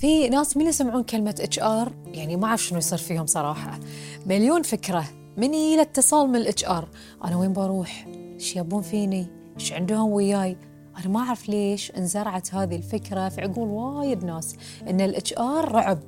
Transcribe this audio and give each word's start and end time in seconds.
في 0.00 0.28
ناس 0.28 0.56
من 0.56 0.66
يسمعون 0.66 1.02
كلمة 1.02 1.34
HR 1.40 1.92
يعني 2.06 2.36
ما 2.36 2.46
أعرف 2.46 2.62
شنو 2.62 2.78
يصير 2.78 2.98
فيهم 2.98 3.26
صراحة. 3.26 3.80
مليون 4.26 4.62
فكرة 4.62 5.04
من 5.36 5.54
يجي 5.54 5.82
اتصال 5.82 6.28
من 6.28 6.36
ال 6.36 6.64
HR 6.64 6.88
أنا 7.24 7.36
وين 7.36 7.52
بروح؟ 7.52 8.06
إيش 8.34 8.56
يبون 8.56 8.82
فيني؟ 8.82 9.26
إيش 9.60 9.72
عندهم 9.72 10.10
وياي؟ 10.10 10.56
أنا 10.98 11.08
ما 11.08 11.20
أعرف 11.20 11.48
ليش 11.48 11.90
انزرعت 11.90 12.54
هذه 12.54 12.76
الفكرة 12.76 13.28
في 13.28 13.40
عقول 13.40 13.68
وايد 13.68 14.24
ناس 14.24 14.56
إن 14.88 15.00
ال 15.00 15.34
HR 15.38 15.72
رعب. 15.72 16.00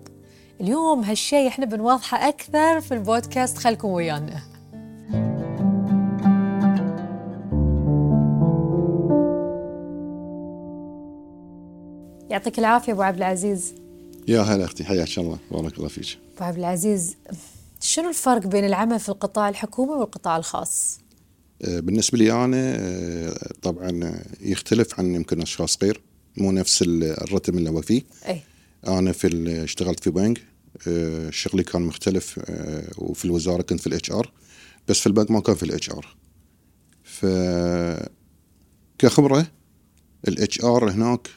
اليوم 0.61 1.00
هالشيء 1.00 1.48
إحنا 1.48 1.66
بنوضحه 1.66 2.29
أكثر 2.29 2.80
في 2.80 2.95
البودكاست. 2.95 3.59
خلكم 3.59 3.88
ويانا. 3.88 4.40
يعطيك 12.30 12.59
العافية 12.59 12.93
أبو 12.93 13.02
عبد 13.02 13.16
العزيز. 13.16 13.82
يا 14.29 14.41
هلا 14.41 14.64
أختي 14.64 14.84
حياك 14.84 15.18
الله 15.18 15.39
بارك 15.50 15.76
الله 15.79 15.89
فيك. 15.89 16.18
ابو 16.36 16.44
عبد 16.44 16.58
العزيز 16.58 17.17
شنو 17.81 18.08
الفرق 18.08 18.46
بين 18.46 18.64
العمل 18.64 19.00
في 19.00 19.08
القطاع 19.08 19.48
الحكومي 19.48 19.93
والقطاع 19.93 20.36
الخاص؟ 20.36 20.98
آه، 21.62 21.81
بالنسبة 21.81 22.18
لي 22.18 22.32
أنا 22.32 22.57
آه، 22.57 23.36
طبعا 23.62 24.18
يختلف 24.40 25.00
عن 25.00 25.14
يمكن 25.14 25.43
أشخاص 25.43 25.79
غير 25.82 26.00
مو 26.36 26.53
نفس 26.53 26.85
الرتم 26.86 27.58
اللي 27.58 27.71
هو 27.71 27.82
فيه. 27.82 28.03
أي. 28.29 28.40
أنا 28.86 29.12
في 29.12 29.62
اشتغلت 29.64 30.00
في 30.04 30.11
بنك 30.11 30.40
آه، 30.89 31.31
شغلي 31.31 31.62
كان 31.62 31.82
مختلف 31.82 32.41
وفي 32.98 33.25
الوزارة 33.25 33.62
كنت 33.62 33.81
في 33.81 33.86
ال 33.86 34.11
HR 34.11 34.33
بس 34.89 35.00
في 35.00 35.06
البنك 35.06 35.31
ما 35.31 35.41
كان 35.41 35.55
في 35.55 35.62
ال 35.62 35.91
HR 35.91 36.17
ف 37.05 37.27
كخبرة 38.98 39.47
ال 40.28 40.64
HR 40.64 40.91
هناك 40.91 41.28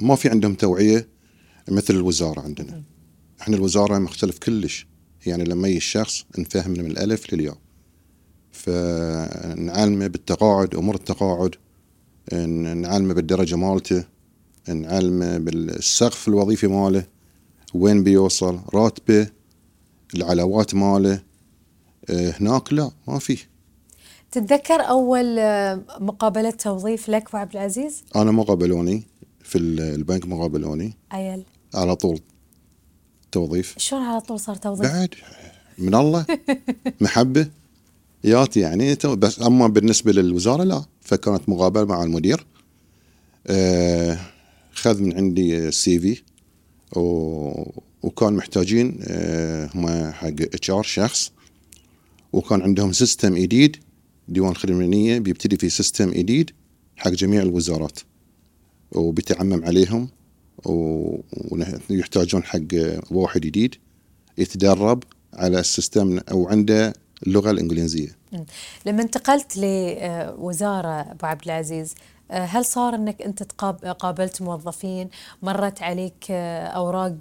ما 0.00 0.16
في 0.16 0.28
عندهم 0.28 0.54
توعية 0.54 1.08
مثل 1.68 1.94
الوزارة 1.94 2.40
عندنا. 2.40 2.82
إحنا 3.40 3.56
الوزارة 3.56 3.98
مختلف 3.98 4.38
كلش. 4.38 4.86
يعني 5.26 5.44
لما 5.44 5.68
يجي 5.68 5.76
الشخص 5.76 6.24
نفهم 6.38 6.70
من 6.70 6.86
الألف 6.86 7.34
للياء. 7.34 7.58
فنعلمه 8.52 10.06
بالتقاعد 10.06 10.74
أمور 10.74 10.94
التقاعد. 10.94 11.54
نعلمه 12.32 13.14
بالدرجة 13.14 13.56
مالته. 13.56 14.04
نعلمه 14.68 15.38
بالسقف 15.38 16.28
الوظيفي 16.28 16.66
ماله. 16.66 17.04
وين 17.74 18.02
بيوصل. 18.04 18.60
راتبه. 18.74 19.26
العلاوات 20.14 20.74
ماله. 20.74 21.22
هناك 22.10 22.72
لا 22.72 22.90
ما 23.08 23.18
في 23.18 23.38
تتذكر 24.32 24.74
أول 24.74 25.38
آه، 25.38 25.82
مقابلة 26.00 26.50
توظيف 26.50 27.08
لك 27.08 27.28
ابو 27.28 27.36
عبد 27.36 27.52
العزيز؟ 27.52 28.04
أنا 28.16 28.30
ما 28.30 28.42
قابلوني 28.42 29.02
في 29.40 29.58
البنك 29.58 30.26
ما 30.26 30.40
قابلوني 30.40 30.96
عيل 31.10 31.44
على 31.74 31.96
طول 31.96 32.20
توظيف. 33.32 33.74
شلون 33.78 34.02
على 34.02 34.20
طول 34.20 34.40
صار 34.40 34.56
توظيف؟ 34.56 34.92
بعد 34.92 35.14
من 35.78 35.94
الله. 35.94 36.26
محبة. 37.00 37.48
ياتي 38.24 38.60
يعني 38.60 38.94
بس 39.04 39.42
أما 39.42 39.66
بالنسبة 39.68 40.12
للوزارة 40.12 40.62
لا. 40.64 40.84
فكانت 41.00 41.48
مقابلة 41.48 41.84
مع 41.84 42.02
المدير. 42.02 42.46
آه 43.46 44.18
خذ 44.72 45.02
من 45.02 45.16
عندي 45.16 45.58
السي 45.68 45.98
في 45.98 46.22
وكان 48.02 48.32
محتاجين 48.32 48.98
آه 49.02 49.70
هم 49.74 50.12
حق 50.12 50.26
HR 50.26 50.82
شخص. 50.82 51.32
وكان 52.32 52.62
عندهم 52.62 52.92
system 52.92 53.34
جديد. 53.34 53.76
ديوان 54.28 54.50
الخدمه 54.50 55.18
بيبتدي 55.18 55.56
في 55.56 55.68
system 55.68 56.10
جديد 56.10 56.50
حق 56.96 57.10
جميع 57.10 57.42
الوزارات. 57.42 57.98
وبيتعمم 58.92 59.64
عليهم. 59.64 60.08
ويحتاجون 60.64 62.44
حق 62.44 62.58
واحد 63.10 63.40
جديد 63.40 63.74
يتدرب 64.38 65.04
على 65.34 65.60
ال 65.60 65.69
system 65.69 66.20
أو 66.30 66.48
عنده 66.48 66.92
اللغة 67.26 67.50
الإنجليزية. 67.50 68.16
لما 68.86 69.02
انتقلت 69.02 69.56
لوزارة 69.56 71.00
أبو 71.00 71.26
عبد 71.26 71.42
العزيز 71.44 71.94
هل 72.30 72.64
صار 72.64 72.94
إنك 72.94 73.22
أنت 73.22 73.42
قابلت 73.98 74.42
موظفين 74.42 75.08
مرت 75.42 75.82
عليك 75.82 76.30
أوراق 76.30 77.16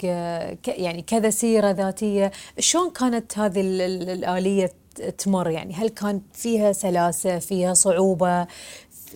يعني 0.67 1.01
كذا 1.01 1.29
سيرة 1.29 1.71
ذاتية؟ 1.71 2.31
شلون 2.59 2.89
كانت 2.89 3.37
هذه 3.39 3.61
الآلية 3.61 4.71
تمر؟ 5.17 5.49
يعني 5.49 5.73
هل 5.73 5.89
كان 5.89 6.21
فيها 6.33 6.71
سلاسة 6.71 7.39
فيها 7.39 7.73
صعوبة؟ 7.73 8.47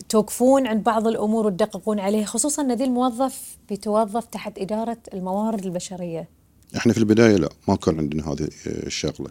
توقفون 0.08 0.66
عند 0.66 0.82
بعض 0.82 1.06
الأمور 1.06 1.46
وتدققون 1.46 2.00
عليها 2.00 2.26
خصوصا 2.26 2.62
أن 2.62 2.72
ذي 2.72 2.84
الموظف 2.84 3.56
بيتوظف 3.68 4.24
تحت 4.24 4.58
إدارة 4.58 4.98
الموارد 5.14 5.64
البشرية. 5.64 6.28
إحنا 6.76 6.92
في 6.92 6.98
البداية 6.98 7.36
لا 7.36 7.48
ما 7.68 7.76
كان 7.76 7.98
عندنا 7.98 8.32
هذه 8.32 8.48
الشغلة. 8.66 9.30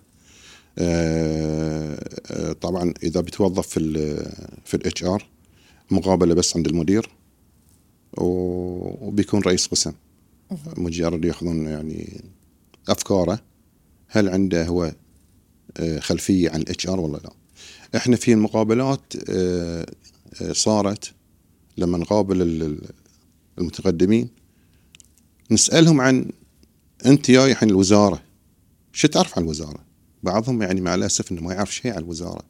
آه، 0.79 2.09
آه، 2.31 2.53
طبعا 2.53 2.93
إذا 3.03 3.21
بتوظف 3.21 3.67
في 3.67 3.79
ال 3.79 4.25
في 4.65 4.73
ال 4.73 5.03
HR 5.03 5.25
مقابلة 5.91 6.33
بس 6.33 6.57
عند 6.57 6.67
المدير 6.67 7.09
وبيكون 8.17 9.41
رئيس 9.41 9.67
قسم 9.67 9.93
مجرد 10.77 11.25
يأخذون 11.25 11.67
يعني 11.67 12.21
أفكاره 12.89 13.39
هل 14.07 14.29
عنده 14.29 14.65
هو 14.65 14.95
آه، 15.77 15.99
خلفية 15.99 16.49
عن 16.49 16.61
ال 16.61 16.87
HR 16.87 16.99
ولا 16.99 17.17
لا 17.17 17.31
إحنا 17.95 18.15
في 18.15 18.33
المقابلات 18.33 19.13
صارت 20.51 21.13
لما 21.77 21.97
نقابل 21.97 22.77
المتقدمين 23.57 24.29
نسألهم 25.51 26.01
عن 26.01 26.31
أنت 27.05 27.31
جاي 27.31 27.51
الحين 27.51 27.69
الوزارة 27.69 28.21
شو 28.93 29.07
تعرف 29.07 29.37
عن 29.37 29.43
الوزارة؟ 29.43 29.85
بعضهم 30.23 30.61
يعني 30.61 30.81
مع 30.81 30.95
الأسف 30.95 31.31
إنه 31.31 31.41
ما 31.41 31.53
يعرف 31.53 31.75
شيء 31.75 31.91
عن 31.91 31.97
الوزارة. 31.97 32.43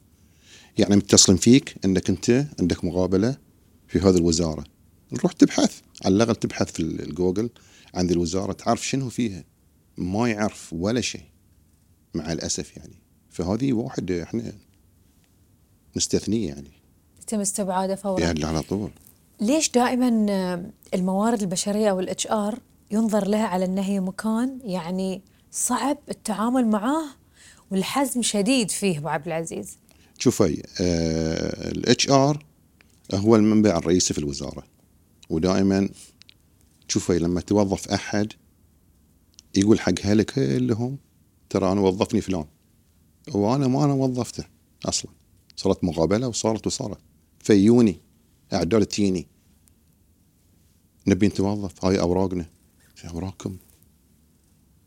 يعني 0.78 0.96
متصلين 0.96 1.38
فيك 1.38 1.74
إنك 1.84 2.10
أنت 2.10 2.46
عندك 2.60 2.84
مقابلة 2.84 3.36
في 3.88 3.98
هذه 3.98 4.16
الوزارة. 4.16 4.64
تروح 5.12 5.32
تبحث 5.32 5.80
على 6.04 6.14
الأقل 6.14 6.36
تبحث 6.36 6.72
في 6.72 6.80
الجوجل 6.80 7.50
عن 7.94 8.06
ذي 8.06 8.14
الوزارة 8.14 8.52
تعرف 8.52 8.86
شنو 8.86 9.08
فيها. 9.08 9.44
ما 9.96 10.28
يعرف 10.28 10.72
ولا 10.72 11.00
شيء 11.00 11.24
مع 12.14 12.32
الأسف 12.32 12.76
يعني. 12.76 12.98
فهذه 13.30 13.72
واحد 13.72 14.10
إحنا 14.10 14.52
نستثنيه 15.96 16.48
يعني. 16.48 16.75
يتم 17.26 17.40
استبعاده 17.40 17.94
فورا. 17.94 18.20
يعني 18.20 18.44
على 18.44 18.62
طول. 18.62 18.90
ليش 19.40 19.70
دائما 19.70 20.08
الموارد 20.94 21.42
البشرية 21.42 21.90
أو 21.90 22.00
ال 22.00 22.26
HR 22.26 22.58
ينظر 22.90 23.28
لها 23.28 23.46
على 23.46 23.64
إنها 23.64 23.84
هي 23.84 24.00
مكان 24.00 24.58
يعني 24.64 25.22
صعب 25.50 25.98
التعامل 26.08 26.66
معاه 26.66 27.04
والحزم 27.70 28.22
شديد 28.22 28.70
فيه 28.70 28.98
أبو 28.98 29.08
عبد 29.08 29.26
العزيز؟ 29.26 29.76
شوفي 30.18 30.62
ال 31.70 32.10
HR 32.10 32.44
هو 33.14 33.36
المنبع 33.36 33.76
الرئيسي 33.76 34.14
في 34.14 34.18
الوزارة. 34.18 34.64
ودائما 35.30 35.88
شوفي 36.88 37.18
لما 37.18 37.40
توظف 37.40 37.88
أحد 37.88 38.32
يقول 39.54 39.80
حق 39.80 39.94
اهله 40.04 40.22
كلهم 40.22 40.98
ترى 41.50 41.72
أنا 41.72 41.80
وظفني 41.80 42.20
فلان. 42.20 42.44
وأنا 43.34 43.68
ما 43.68 43.84
أنا 43.84 43.92
وظفته 43.92 44.44
أصلا. 44.84 45.10
صارت 45.56 45.84
مقابلة 45.84 46.28
وصارت 46.28 46.66
وصارت. 46.66 46.98
فيوني 47.46 47.96
اعداد 48.52 48.86
تيني. 48.86 49.26
نبي 51.06 51.26
نتوظف 51.26 51.84
هاي 51.84 52.00
أوراقنا 52.00 52.46
في 52.94 53.08
أوراقكم. 53.08 53.56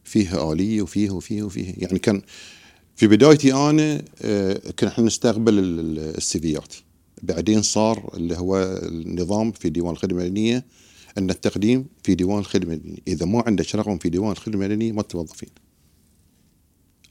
فيها 0.04 0.54
آلية 0.54 0.82
وفيها 0.82 1.12
وفيها 1.12 1.44
وفيها. 1.44 1.74
يعني 1.78 2.00
كان 2.00 2.22
في 2.96 3.08
بدايتي 3.08 3.54
أنا 3.54 4.02
آه، 4.22 4.62
كنا 4.80 4.90
إحنا 4.90 5.04
نستقبل 5.06 5.60
السيفيات 6.00 6.74
بعدين 7.24 7.62
صار 7.62 8.12
اللي 8.14 8.38
هو 8.38 8.80
النظام 8.84 9.52
في 9.52 9.70
ديوان 9.70 9.92
الخدمة 9.92 10.22
المدنية 10.22 10.66
إن 11.18 11.30
التقديم 11.30 11.86
في 12.04 12.16
ديوان 12.16 12.40
الخدمة 12.40 12.74
المدنية. 12.74 12.98
إذا 13.08 13.26
ما 13.26 13.44
عندك 13.48 13.76
رقم 13.76 13.98
في 13.98 14.10
ديوان 14.10 14.32
الخدمة 14.32 14.66
المدنية 14.66 14.92
ما 14.92 15.02
تتوظفين. 15.02 15.50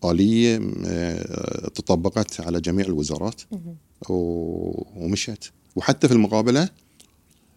آلية 0.05 0.61
آه، 0.87 1.69
تطبقت 1.69 2.41
على 2.41 2.61
جميع 2.61 2.87
الوزارات. 2.87 3.43
ومشت 4.09 5.53
وحتى 5.77 6.09
في 6.09 6.15
المقابلة 6.15 6.69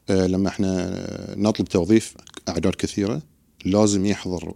آه، 0.10 0.28
لما 0.28 0.50
إحنا 0.50 1.06
نطلب 1.38 1.68
توظيف 1.68 2.16
أعداد 2.50 2.76
كثيرة 2.76 3.22
لازم 3.66 4.06
يحضر 4.06 4.54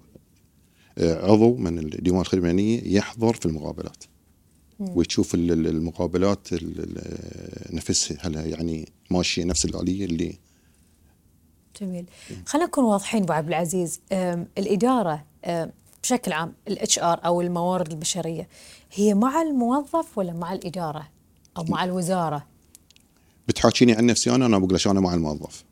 آه، 0.97 1.31
عضو 1.31 1.55
من 1.55 1.79
الديوان 1.79 2.21
الخدمة 2.21 2.43
المدنية 2.43 2.97
يحضر 2.97 3.33
في 3.33 3.45
المقابلات. 3.45 4.03
وتشوف 4.79 5.35
المقابلات 5.35 6.47
نفسها 7.73 8.17
هل 8.21 8.35
يعني 8.35 8.89
ماشية 9.11 9.43
نفس 9.43 9.65
الآلية 9.65 10.05
اللي 10.05 10.39
جميل. 11.81 12.05
خلينا 12.45 12.67
نكون 12.67 12.83
واضحين 12.83 13.23
أبو 13.23 13.33
عبد 13.33 13.47
العزيز. 13.47 14.01
الإدارة 14.57 15.25
بشكل 16.03 16.33
عام 16.33 16.53
ال 16.67 16.99
HR 16.99 17.25
أو 17.25 17.41
الموارد 17.41 17.91
البشرية 17.91 18.47
هي 18.93 19.13
مع 19.13 19.41
الموظف 19.41 20.17
ولا 20.17 20.33
مع 20.33 20.53
الإدارة؟ 20.53 21.14
أو 21.57 21.63
مع 21.63 21.83
الوزارة؟ 21.83 22.45
بتحاكيني 23.47 23.93
عن 23.93 24.05
نفسي 24.05 24.35
أنا 24.35 24.45
أنا 24.45 24.57
بقول 24.57 24.73
لك 24.73 24.87
أنا 24.87 24.99
مع 24.99 25.13
الموظف. 25.13 25.63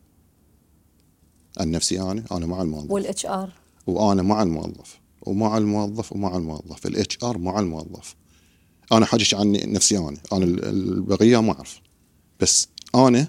عن 1.60 1.72
نفسي 1.72 2.02
أنا 2.02 2.24
أنا 2.32 2.46
مع 2.46 2.62
الموظف. 2.62 2.92
والإتش 2.92 3.26
آر؟ 3.26 3.52
وأنا 3.88 4.22
مع 4.22 4.44
الموظف. 4.44 5.00
ومع 5.22 5.58
الموظف 5.58 6.12
ومع 6.14 6.38
الموظف. 6.38 6.86
ال 6.88 7.18
HR 7.24 7.38
مع 7.38 7.60
الموظف. 7.60 8.16
أنا 8.92 9.06
حاجش 9.06 9.36
عن 9.36 9.52
نفسي 9.52 9.98
أنا. 9.98 10.18
أنا 10.34 10.46
ال- 10.46 10.66
البقية 10.66 11.42
ما 11.42 11.52
أعرف. 11.52 11.82
بس 12.40 12.68
أنا 12.96 13.28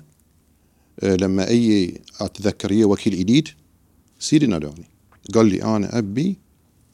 آه، 1.02 1.16
لما 1.16 1.48
أي 1.48 2.00
أتذكر 2.20 2.72
هي 2.72 2.84
وكيل 2.84 3.18
جديد 3.18 3.48
سيدي 4.18 4.46
ناداني 4.46 4.84
قال 5.34 5.46
لي 5.46 5.62
أنا 5.62 5.98
أبي 5.98 6.38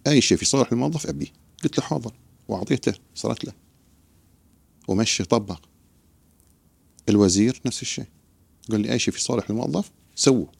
أي 0.06 0.20
شيء 0.20 0.38
في 0.38 0.44
صالح 0.44 0.72
الموظف 0.72 1.06
أبي. 1.06 1.32
قلت 1.64 1.78
له 1.78 1.84
حاضر. 1.84 2.12
وأعطيته 2.48 2.94
صارت 3.14 3.44
له. 3.44 3.52
ومشي 4.90 5.24
طبق. 5.24 5.60
الوزير 7.08 7.60
نفس 7.66 7.82
الشيء. 7.82 8.06
قال 8.70 8.80
لي 8.80 8.92
أي 8.92 8.98
شيء 8.98 9.14
في 9.14 9.20
صالح 9.20 9.50
الموظف 9.50 9.90
سوه. 10.14 10.52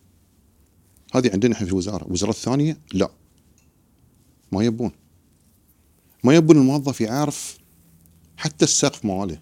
هذه 1.15 1.33
عندنا 1.33 1.55
إحنا 1.55 1.67
في 1.67 1.73
الوزارة. 1.73 2.07
الوزارات 2.07 2.35
الثانية 2.35 2.79
لا. 2.93 3.11
ما 4.53 4.65
يبون. 4.65 4.93
ما 6.25 6.35
يبون 6.35 6.57
الموظف 6.57 7.01
يعرف 7.01 7.59
حتى 8.37 8.65
السقف 8.65 9.05
ماله. 9.05 9.41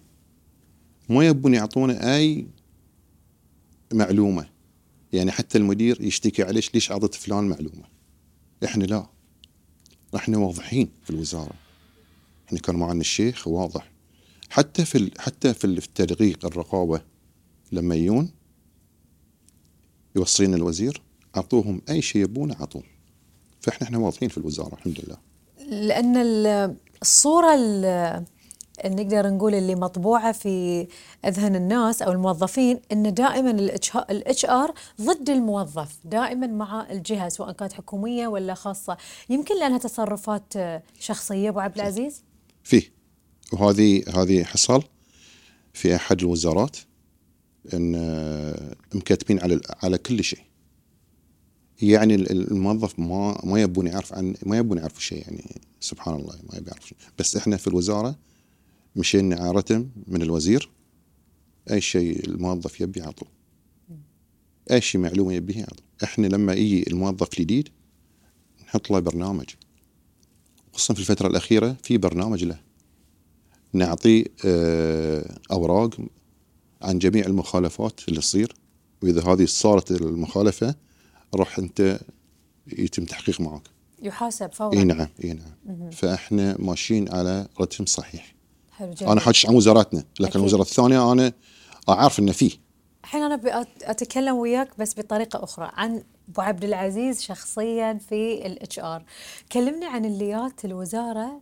ما 1.09 1.25
يبون 1.27 1.53
يعطونه 1.53 1.93
أي 1.93 2.47
معلومة. 3.93 4.49
يعني 5.13 5.31
حتى 5.31 5.57
المدير 5.57 6.01
يشتكي 6.01 6.43
عليش 6.43 6.73
ليش 6.73 6.91
أعطيت 6.91 7.15
فلان 7.15 7.43
معلومة؟ 7.43 7.83
إحنا 8.65 8.83
لا. 8.83 9.09
إحنا 10.15 10.37
واضحين 10.37 10.89
في 11.03 11.09
الوزارة. 11.09 11.53
إحنا 12.47 12.59
كان 12.59 12.75
معنا 12.75 13.01
الشيخ 13.01 13.47
واضح. 13.47 13.91
حتى 14.49 14.85
في 14.85 15.11
حتى 15.19 15.53
في 15.53 15.65
التدقيق 15.65 16.45
الرقابة 16.45 17.01
لما 17.71 17.95
يجون 17.95 18.31
يوصينا 20.15 20.55
الوزير 20.55 21.01
أعطوهم 21.37 21.81
أي 21.89 22.01
شيء 22.01 22.21
يبونه 22.21 22.55
أعطوه. 22.59 22.83
فإحنا 23.61 23.87
إحنا 23.87 23.97
واضحين 23.97 24.29
في 24.29 24.37
الوزارة 24.37 24.73
الحمد 24.73 24.99
لله. 25.05 25.17
لأن 25.87 26.17
ال- 26.17 26.75
الصورة 27.01 27.55
ال- 27.55 28.25
نقدر 28.85 29.29
نقول 29.29 29.55
اللي 29.55 29.75
مطبوعة 29.75 30.31
في 30.31 30.87
أذهان 31.25 31.55
الناس 31.55 32.01
أو 32.01 32.11
الموظفين 32.11 32.79
إن 32.91 33.13
دائما 33.13 33.51
ال 34.09 34.45
HR 34.45 34.73
ضد 35.01 35.29
الموظف 35.29 35.97
دائما 36.05 36.47
مع 36.47 36.87
الجهة 36.91 37.29
سواء 37.29 37.51
كانت 37.51 37.73
حكومية 37.73 38.27
ولا 38.27 38.53
خاصة. 38.53 38.97
يمكن 39.29 39.59
لأنها 39.59 39.77
تصرفات 39.77 40.53
شخصية 40.99 41.49
أبو 41.49 41.59
عبد 41.59 41.75
العزيز؟ 41.75 42.23
فيه. 42.63 42.98
وهذه 43.53 44.03
هذه 44.15 44.43
حصل 44.43 44.83
في 45.73 45.95
أحد 45.95 46.19
الوزارات 46.21 46.77
إن 47.73 47.95
آه، 47.95 48.75
مكتبين 48.93 49.39
على 49.39 49.61
على 49.83 49.97
كل 49.97 50.23
شيء. 50.23 50.39
يعني 51.81 52.15
ال- 52.15 52.31
ال- 52.31 52.51
الموظف 52.51 52.99
ما 52.99 53.41
ما 53.45 53.61
يبون 53.61 53.87
يعرف 53.87 54.13
عن 54.13 54.35
ما 54.45 54.57
يبون 54.57 54.77
يعرفوا 54.77 54.99
شيء 55.01 55.21
يعني 55.21 55.61
سبحان 55.79 56.15
الله 56.15 56.39
ما 56.51 56.57
يبي 56.57 56.69
يعرف 56.71 56.87
شيء. 56.87 56.97
بس 57.19 57.35
إحنا 57.35 57.57
في 57.57 57.67
الوزارة 57.67 58.15
مشينا 58.95 59.35
على 59.35 59.51
رتم 59.51 59.89
من 60.07 60.21
الوزير 60.21 60.69
أي 61.71 61.81
شيء 61.81 62.27
الموظف 62.27 62.81
يبي 62.81 62.99
يعطوه 62.99 63.27
أي 64.71 64.81
شيء 64.81 65.01
معلومة 65.01 65.33
يبيه 65.33 65.57
يعطوه 65.59 65.85
إحنا 66.03 66.27
لما 66.27 66.53
يجي 66.53 66.83
الموظف 66.89 67.33
الجديد 67.33 67.69
نحط 68.67 68.91
له 68.91 68.99
برنامج. 68.99 69.45
خصوصا 70.73 70.93
في 70.93 70.99
الفترة 70.99 71.27
الأخيرة 71.27 71.77
في 71.83 71.97
برنامج 71.97 72.43
له. 72.43 72.59
نعطيه 73.73 74.25
آه، 74.45 75.37
أوراق 75.51 75.89
عن 76.81 76.99
جميع 76.99 77.25
المخالفات 77.25 77.99
اللي 78.07 78.19
تصير. 78.19 78.53
وإذا 79.03 79.23
هذه 79.23 79.45
صارت 79.45 79.91
المخالفة 79.91 80.75
روح 81.35 81.59
أنت 81.59 81.99
يتم 82.67 83.05
تحقيق 83.05 83.41
معك. 83.41 83.61
يحاسب 84.01 84.51
فورا. 84.53 84.73
إي 84.73 84.83
نعم 84.83 85.07
إي 85.23 85.33
نعم. 85.33 85.89
فإحنا 85.89 86.55
ماشيين 86.59 87.11
على 87.11 87.47
رتم 87.61 87.85
صحيح. 87.85 88.35
حلو 88.71 88.93
جدا 88.93 89.11
أنا 89.11 89.19
حاجش 89.19 89.45
عن 89.45 89.55
وزاراتنا 89.55 90.03
لكن. 90.19 90.39
الوزارة 90.39 90.61
الثانية 90.61 91.11
أنا 91.11 91.33
أعرف 91.89 92.19
إنه 92.19 92.31
فيه. 92.31 92.51
الحين 93.03 93.21
أنا 93.21 93.65
أتكلم 93.83 94.35
وياك 94.35 94.69
بس 94.79 94.99
بطريقة 94.99 95.43
أخرى 95.43 95.71
عن 95.73 96.03
أبو 96.29 96.41
عبد 96.41 96.63
العزيز 96.63 97.21
شخصيا 97.21 97.99
في 98.09 98.45
ال 98.47 98.79
HR 98.79 99.03
كلمني 99.51 99.85
عن 99.85 100.05
اللي 100.05 100.41
يات 100.41 100.65
الوزارة 100.65 101.41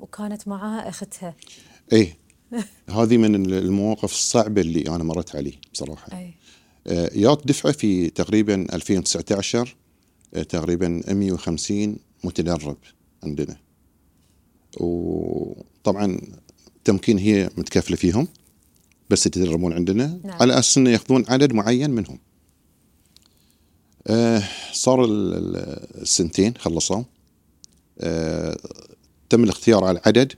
وكانت 0.00 0.48
معاها 0.48 0.88
أختها. 0.88 1.34
إيه. 1.92 2.16
هذه 2.90 3.16
من 3.16 3.34
المواقف 3.52 4.12
الصعبة 4.12 4.60
اللي 4.60 4.88
أنا 4.88 5.04
مريت 5.04 5.36
عليه 5.36 5.52
بصراحة. 5.72 6.18
أي. 6.18 6.34
آه، 6.86 7.10
ياك 7.14 7.38
دفعة 7.44 7.72
في 7.72 8.10
تقريبا 8.10 8.66
2019 8.74 9.76
آه، 10.34 10.42
تقريبا 10.42 11.02
150 11.08 11.96
متدرب 12.24 12.76
عندنا. 13.22 13.56
وطبعا 14.80 16.18
تمكين 16.84 17.18
هي 17.18 17.50
متكفلة 17.56 17.96
فيهم 17.96 18.28
بس 19.10 19.26
يتدربون 19.26 19.72
عندنا. 19.72 20.20
نعم. 20.24 20.42
على 20.42 20.58
أساس 20.58 20.78
إنه 20.78 20.90
يأخذون 20.90 21.24
عدد 21.28 21.52
معين 21.52 21.90
منهم. 21.90 22.18
آه، 24.06 24.42
صار 24.72 25.04
ال- 25.04 25.34
ال- 25.34 26.00
السنتين 26.02 26.54
خلصوا. 26.56 27.02
آه، 28.00 28.56
تم 29.34 29.44
الاختيار 29.44 29.84
على 29.84 30.00
عدد 30.06 30.32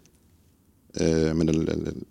آه، 0.98 1.32
من 1.32 1.48
ال- 1.48 1.70
ال- 1.70 2.02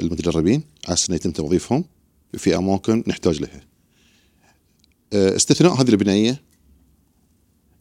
المتدربين 0.00 0.62
على 0.88 0.96
انه 1.08 1.16
يتم 1.16 1.30
توظيفهم 1.30 1.84
في 2.36 2.56
أماكن 2.56 3.04
نحتاج 3.06 3.40
لها. 3.40 3.60
آه، 5.12 5.36
استثناء 5.36 5.72
هذه 5.72 5.88
البنيه 5.88 6.42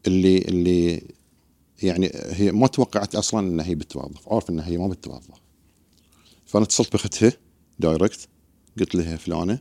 اللي 0.07 0.37
اللي 0.37 1.01
يعني 1.83 2.11
هي 2.13 2.51
ما 2.51 2.67
توقعت 2.67 3.15
أصلا 3.15 3.47
إنها 3.47 3.65
هي 3.65 3.75
بتتوظف، 3.75 4.29
عارف 4.29 4.49
إنها 4.49 4.67
هي 4.67 4.77
ما 4.77 4.87
بتتوظف. 4.87 5.41
فأنا 6.45 6.65
اتصلت 6.65 6.91
بأختها 6.91 7.33
دايركت 7.79 8.27
قلت 8.79 8.95
لها 8.95 9.17
فلانة 9.17 9.59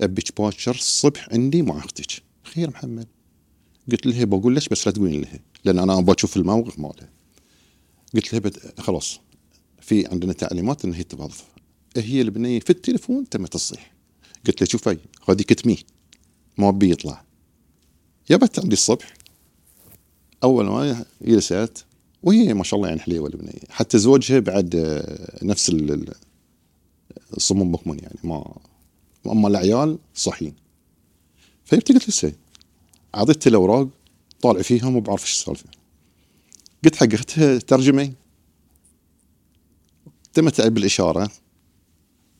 ابيك 0.00 0.40
باكر 0.40 0.70
الصبح 0.74 1.28
عندي 1.32 1.62
مع 1.62 1.78
أختك. 1.78 2.22
خير 2.44 2.70
محمد. 2.70 3.06
قلت 3.90 4.06
لها 4.06 4.24
بقول 4.24 4.56
لك 4.56 4.70
بس 4.70 4.86
لا 4.86 4.92
تقولين 4.92 5.20
لها 5.20 5.38
لأن 5.64 5.78
أنا 5.78 5.98
أبغى 5.98 6.14
أشوف 6.18 6.36
الموقف 6.36 6.78
مالها. 6.78 7.08
قلت 8.14 8.34
لها. 8.34 8.72
خلاص 8.78 9.20
في 9.80 10.06
عندنا 10.06 10.32
تعليمات 10.32 10.84
إن 10.84 10.92
هي 10.92 11.02
تتوظف. 11.02 11.44
هي 11.96 12.20
البنية 12.20 12.60
في 12.60 12.70
التليفون 12.70 13.28
تمت 13.28 13.52
تصيح. 13.52 13.92
قلت 14.46 14.60
له 14.60 14.66
شوفي 14.70 14.98
هذه 15.28 15.42
كتمي 15.42 15.78
ما 16.58 16.70
بي 16.70 16.90
يطلع. 16.90 17.24
جابت 18.30 18.58
عندي 18.58 18.72
الصبح 18.72 19.14
أول 20.44 20.64
ما 20.66 21.04
جلست 21.22 21.84
وهي 22.22 22.54
ما 22.54 22.64
شاء 22.64 22.76
الله 22.78 22.88
يعني 22.88 23.00
حليوة 23.00 23.28
البنية 23.28 23.52
حتى 23.70 23.98
زوجها 23.98 24.38
بعد 24.38 24.74
آه، 24.76 25.44
نفس 25.44 25.68
ال- 25.68 25.92
ال- 25.92 26.14
الصمم 27.36 27.72
بكمن 27.72 27.98
يعني 28.02 28.18
ما 28.24 28.54
أما 29.26 29.48
العيال 29.48 29.98
صحيين 30.14 30.54
فجبت 31.64 31.92
قلت 31.92 32.08
له 32.08 32.14
سي 32.14 32.34
اعطيته 33.14 33.48
الاوراق 33.48 33.88
طالع 34.44 34.62
فيهم 34.62 34.96
وبعرف 34.96 35.22
إيش 35.22 35.32
السالفة. 35.32 35.70
قلت 36.84 36.96
حق 36.96 37.14
اختها 37.14 37.58
ترجمي 37.58 38.14
تمت 40.32 40.60
بالإشارة. 40.60 41.30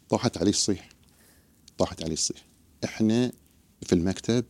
طاحت 0.08 0.38
علي 0.38 0.50
الصيح. 0.50 0.88
طاحت 1.78 2.02
علي 2.02 2.12
الصيح. 2.12 2.46
إحنا 2.84 3.32
في 3.82 3.92
المكتب 3.92 4.44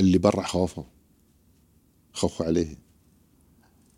اللي 0.00 0.18
برا 0.18 0.42
خافوا. 0.42 0.84
خوفوا 2.12 2.46
عليه. 2.46 2.76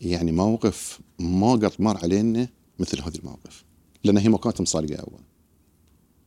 يعني 0.00 0.32
موقف 0.32 1.00
ما 1.18 1.52
قد 1.52 1.73
مر 1.78 1.96
علينا 1.96 2.49
مثل 2.78 3.02
هذا 3.02 3.18
الموقف 3.18 3.64
لأن 4.04 4.18
هي 4.18 4.28
ما 4.28 4.38
كانت 4.38 4.61
مصادقه 4.61 5.00
أول. 5.00 5.20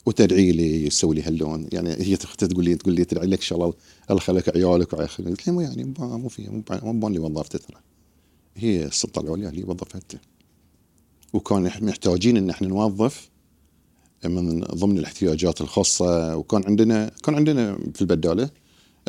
وتدعي 0.07 0.51
لي 0.51 0.85
يسوي 0.87 1.15
لي 1.15 1.21
هاللون. 1.21 1.67
يعني 1.73 1.89
هي 1.89 2.15
تقول 2.15 2.65
لي 2.65 2.75
تقول 2.75 2.93
لي 2.95 3.05
تدعي 3.05 3.27
لك 3.27 3.37
ان 3.37 3.43
شاء 3.43 3.57
الله 3.57 3.73
الله 4.09 4.21
يخليك 4.21 4.49
عيالك 4.49 4.93
وعيالك 4.93 5.21
قلت 5.21 5.47
لها 5.47 5.61
يعني 5.61 5.93
مو 5.99 6.27
في 6.29 6.49
مو 6.49 6.59
ب- 6.69 6.83
مو 6.85 6.99
باني 6.99 7.19
وظفته 7.19 7.59
ترى. 7.59 7.77
هي 8.55 8.85
السلطه 8.85 9.21
العليا 9.21 9.49
اللي 9.49 9.63
وظفته 9.63 10.19
وكان 11.33 11.71
محتاجين 11.81 12.37
إن 12.37 12.49
إحنا 12.49 12.67
نوظف 12.67 13.29
من 14.25 14.59
ضمن 14.59 14.97
الاحتياجات 14.97 15.61
الخاصة. 15.61 16.35
وكان 16.37 16.63
عندنا 16.67 17.11
كان 17.23 17.35
عندنا 17.35 17.77
في 17.93 18.01
البدالة 18.01 18.49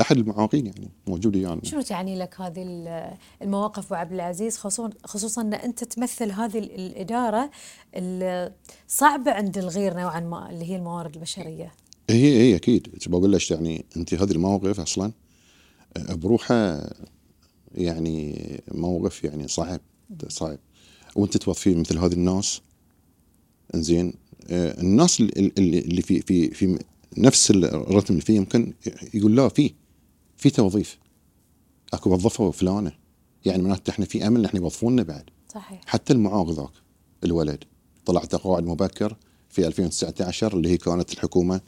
أحد 0.00 0.16
المعاقين 0.16 0.66
يعني 0.66 0.88
موجود 1.06 1.36
ويانا 1.36 1.60
شنو 1.64 1.80
تعني 1.80 2.18
لك 2.18 2.40
هذه 2.40 2.62
ال- 2.62 3.16
المواقف 3.42 3.86
أبو 3.86 3.94
عبد 3.94 4.12
العزيز 4.12 4.56
خصوصا 4.56 4.90
خصوصا 5.04 5.42
إن 5.42 5.54
أنت 5.54 5.84
تمثل 5.84 6.30
هذه 6.32 6.58
ال- 6.58 6.72
الإدارة 6.74 7.50
الصعبة 7.94 9.30
عند 9.30 9.58
الغير 9.58 9.94
نوعا 9.94 10.20
ما 10.20 10.50
اللي 10.50 10.64
هي 10.64 10.76
الموارد 10.76 11.14
البشرية. 11.14 11.72
هي 12.10 12.36
هي 12.38 12.56
أكيد. 12.56 12.88
بقول 13.06 13.32
لك 13.32 13.50
يعني 13.50 13.84
أنت 13.96 14.14
هذه 14.14 14.30
المواقف 14.32 14.80
أصلا 14.80 15.12
آه، 15.96 16.14
بروحها 16.14 16.94
يعني 17.74 18.44
موقف 18.74 19.24
يعني 19.24 19.48
صعب 19.48 19.80
صعب. 20.28 20.58
وأنت 21.16 21.36
توظفين 21.36 21.80
مثل 21.80 21.98
هذه 21.98 22.12
الناس 22.12 22.60
إنزين 23.74 24.12
آه، 24.50 24.80
الناس 24.80 25.20
اللي, 25.20 26.02
في 26.02 26.20
في 26.22 26.50
في 26.50 26.78
نفس 27.16 27.50
الرتم 27.50 28.14
اللي 28.14 28.20
فيه 28.24 28.36
يمكن 28.36 28.72
يقول 29.14 29.36
لا 29.36 29.48
في. 29.48 29.74
في 30.38 30.50
توظيف. 30.50 30.98
اكو 31.92 32.10
وظفوا 32.10 32.52
فلانه. 32.52 32.92
يعني 33.44 33.62
معناته 33.62 33.90
إحنا 33.90 34.04
في 34.04 34.26
امل 34.26 34.44
إحنا 34.44 34.60
يوظفونا 34.60 35.02
بعد. 35.02 35.30
صحيح. 35.54 35.80
حتى 35.86 36.12
المعاق 36.12 36.50
ذاك 36.50 36.70
الولد. 37.24 37.64
طلع 38.06 38.20
تقاعد 38.24 38.64
مبكر 38.66 39.16
في 39.50 39.66
2019 39.66 40.56
اللي 40.56 40.68
هي 40.68 40.76
كانت 40.76 41.12
الحكومة 41.12 41.60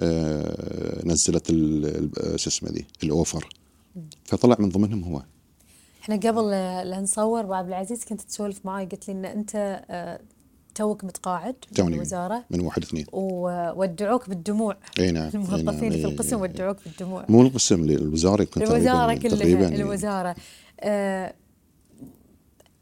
آه، 0.00 1.02
نزلت 1.06 1.46
ال- 1.50 2.40
شو 2.40 2.50
اسمه 2.50 2.70
ذي 2.70 2.86
الأوفر. 3.02 3.48
فطلع 4.24 4.56
من 4.58 4.68
ضمنهم 4.68 5.04
هو. 5.04 5.22
إحنا 6.02 6.16
قبل 6.16 6.50
لا 6.90 7.00
نصور 7.00 7.40
ابو 7.40 7.52
عبد 7.54 7.68
العزيز 7.68 8.04
كنت 8.04 8.20
تسولف 8.20 8.60
معي 8.66 8.86
قلت 8.86 9.08
لي 9.08 9.14
إن 9.14 9.24
أنت 9.24 9.84
آه، 9.90 10.20
توك 10.76 11.04
متقاعد 11.04 11.56
من 11.78 11.94
الوزارة. 11.94 12.44
من 12.50 12.60
واحد 12.60 12.82
اثنين 12.82 13.06
وودعوك 13.12 14.28
بالدموع. 14.28 14.76
إي 14.98 15.10
نعم 15.10 15.22
إي 15.24 15.30
نعم، 15.32 15.54
الموظفين 15.54 15.90
في 15.90 16.04
القسم 16.04 16.40
ودعوك 16.40 16.76
بالدموع. 16.86 17.24
مو 17.28 17.42
القسم 17.42 17.84
الوزارة 17.84 18.44
كنت 18.44 18.62
الوزارة 18.62 19.14
كلها 19.14 19.36
تقريبا 19.36 19.74
الوزارة. 19.74 20.34
آه 20.80 21.34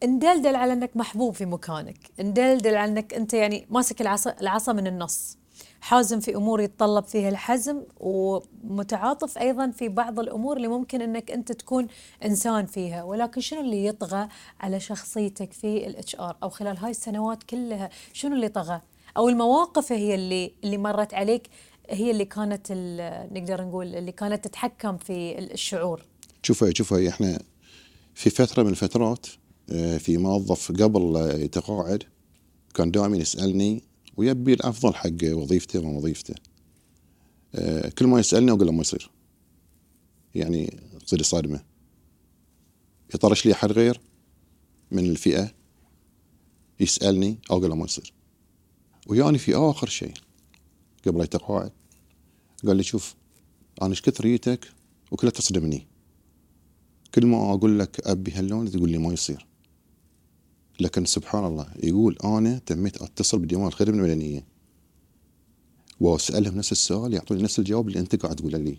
إن 0.04 0.15
دل 0.15 0.35
دل 0.35 0.56
على 0.56 0.72
إنك 0.72 0.96
محبوب 0.96 1.34
في 1.34 1.44
مكانك. 1.46 1.98
إن 2.20 2.31
دل 2.31 2.53
دل 2.53 2.74
على 2.74 2.90
إنك 2.90 3.14
أنت 3.14 3.34
يعني 3.34 3.66
ماسك 3.70 4.00
العصا 4.00 4.34
العصا 4.40 4.72
من 4.72 4.86
النص. 4.86 5.38
حازم 5.80 6.20
في 6.20 6.36
أمور 6.36 6.60
يتطلب 6.60 7.04
فيها 7.04 7.28
الحزم 7.28 7.82
ومتعاطف 8.00 9.38
أيضا 9.38 9.70
في 9.70 9.88
بعض 9.88 10.20
الأمور 10.20 10.56
اللي 10.56 10.68
ممكن 10.68 11.02
إنك 11.02 11.30
أنت 11.30 11.52
تكون 11.52 11.86
إنسان 12.24 12.66
فيها. 12.66 13.02
ولكن 13.02 13.40
شنو 13.40 13.60
اللي 13.60 13.86
يطغى 13.86 14.28
على 14.60 14.80
شخصيتك 14.80 15.52
في 15.52 15.86
ال 15.86 16.16
HR 16.16 16.36
أو 16.42 16.48
خلال 16.48 16.76
هاي 16.76 16.90
السنوات 16.90 17.42
كلها 17.42 17.90
شنو 18.12 18.34
اللي 18.34 18.48
طغى؟ 18.48 18.80
أو 19.16 19.28
المواقف 19.28 19.92
هي 19.92 20.14
اللي 20.14 20.52
اللي 20.64 20.78
مرت 20.78 21.14
عليك 21.14 21.48
هي 21.90 22.10
اللي 22.10 22.24
كانت 22.24 22.72
نقدر 23.32 23.64
نقول 23.64 23.94
اللي 23.94 24.12
كانت 24.12 24.44
تتحكم 24.44 24.96
في 24.96 25.38
الشعور؟ 25.38 26.02
شوفي 26.42 26.72
شوفي 26.74 27.08
إحنا 27.08 27.38
في 28.14 28.30
فترة 28.30 28.62
من 28.62 28.70
الفترات 28.70 29.26
آه، 29.70 29.98
في 29.98 30.16
موظف 30.16 30.72
قبل 30.72 31.30
يتقاعد 31.40 32.02
كان 32.74 32.90
دائما 32.90 33.16
يسألني 33.16 33.82
ويبي 34.16 34.52
الأفضل 34.52 34.94
حق 34.94 35.24
وظيفته 35.24 35.78
وما 35.78 35.98
وظيفته. 35.98 36.34
آه، 37.54 37.88
كل 37.88 38.06
ما 38.06 38.20
يسألني 38.20 38.50
أقول 38.50 38.66
له 38.66 38.72
ما 38.72 38.80
يصير. 38.80 39.10
يعني 40.34 40.80
تصير 41.06 41.22
صدمه 41.22 41.64
يطرش 43.14 43.46
لي 43.46 43.52
أحد 43.52 43.72
غير 43.72 44.00
من 44.90 45.10
الفئة 45.10 45.54
يسألني 46.80 47.38
أقول 47.50 47.70
له 47.70 47.76
ما 47.76 47.84
يصير. 47.84 48.12
وياني 49.06 49.38
في 49.38 49.54
آخر 49.54 49.88
شيء 49.88 50.14
قبل 51.06 51.20
يتقاعد. 51.20 51.72
قال 52.66 52.76
لي 52.76 52.82
شوف 52.82 53.14
أنا 53.82 53.90
إيش 53.90 54.02
كثر 54.02 54.24
جيتك 54.24 54.68
وكلها 55.10 55.32
تصدمني. 55.32 55.86
كل 57.14 57.26
ما 57.26 57.54
أقول 57.54 57.78
لك 57.78 58.06
أبي 58.06 58.32
هاللون 58.32 58.70
تقول 58.70 58.90
لي 58.90 58.98
ما 58.98 59.12
يصير. 59.12 59.46
لكن 60.80 61.04
سبحان 61.04 61.44
الله 61.44 61.66
يقول 61.82 62.16
أنا 62.24 62.58
تميت 62.66 63.02
أتصل 63.02 63.38
بديوان 63.38 63.66
الخدمه 63.66 63.96
المدنيه 63.96 64.44
وأسألهم 66.00 66.56
نفس 66.58 66.72
السؤال 66.72 67.14
يعطوني 67.14 67.42
نفس 67.42 67.58
الجواب 67.58 67.88
اللي 67.88 68.00
أنت 68.00 68.16
قاعد 68.16 68.36
تقوله 68.36 68.58
لي. 68.58 68.78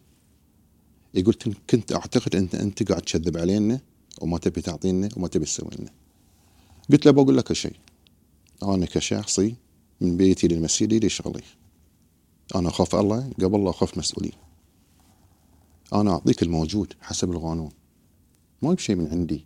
يقول 1.14 1.34
كن- 1.34 1.54
كنت 1.70 1.92
أعتقد 1.94 2.36
انت 2.36 2.56
أنت 2.56 2.84
قاعد 2.92 3.02
تكذب 3.02 3.38
علينا 3.38 3.80
وما 4.22 4.38
تبي 4.38 4.62
تعطينا 4.62 5.10
وما 5.18 5.28
تبي 5.28 5.46
تسوي 5.46 5.70
لنا 5.80 5.90
قلت 6.92 7.06
له 7.06 7.12
بقول 7.12 7.38
لك 7.38 7.54
شيء. 7.54 7.76
أنا 8.64 8.86
كشخصي 8.86 9.56
من 10.02 10.18
بيتي 10.18 10.48
للمسجد 10.48 10.94
لي 10.94 11.10
شغلي. 11.10 11.44
أنا 12.56 12.70
أخاف 12.70 12.96
الله 12.96 13.30
قبل 13.42 13.64
لا 13.64 13.70
أخاف 13.70 13.98
مسؤولين 13.98 14.32
أنا 15.94 16.12
أعطيك 16.12 16.44
الموجود 16.44 16.94
حسب 17.02 17.32
القانون. 17.32 17.72
ما 18.62 18.74
بشيء 18.74 18.96
من 18.96 19.08
عندي. 19.08 19.46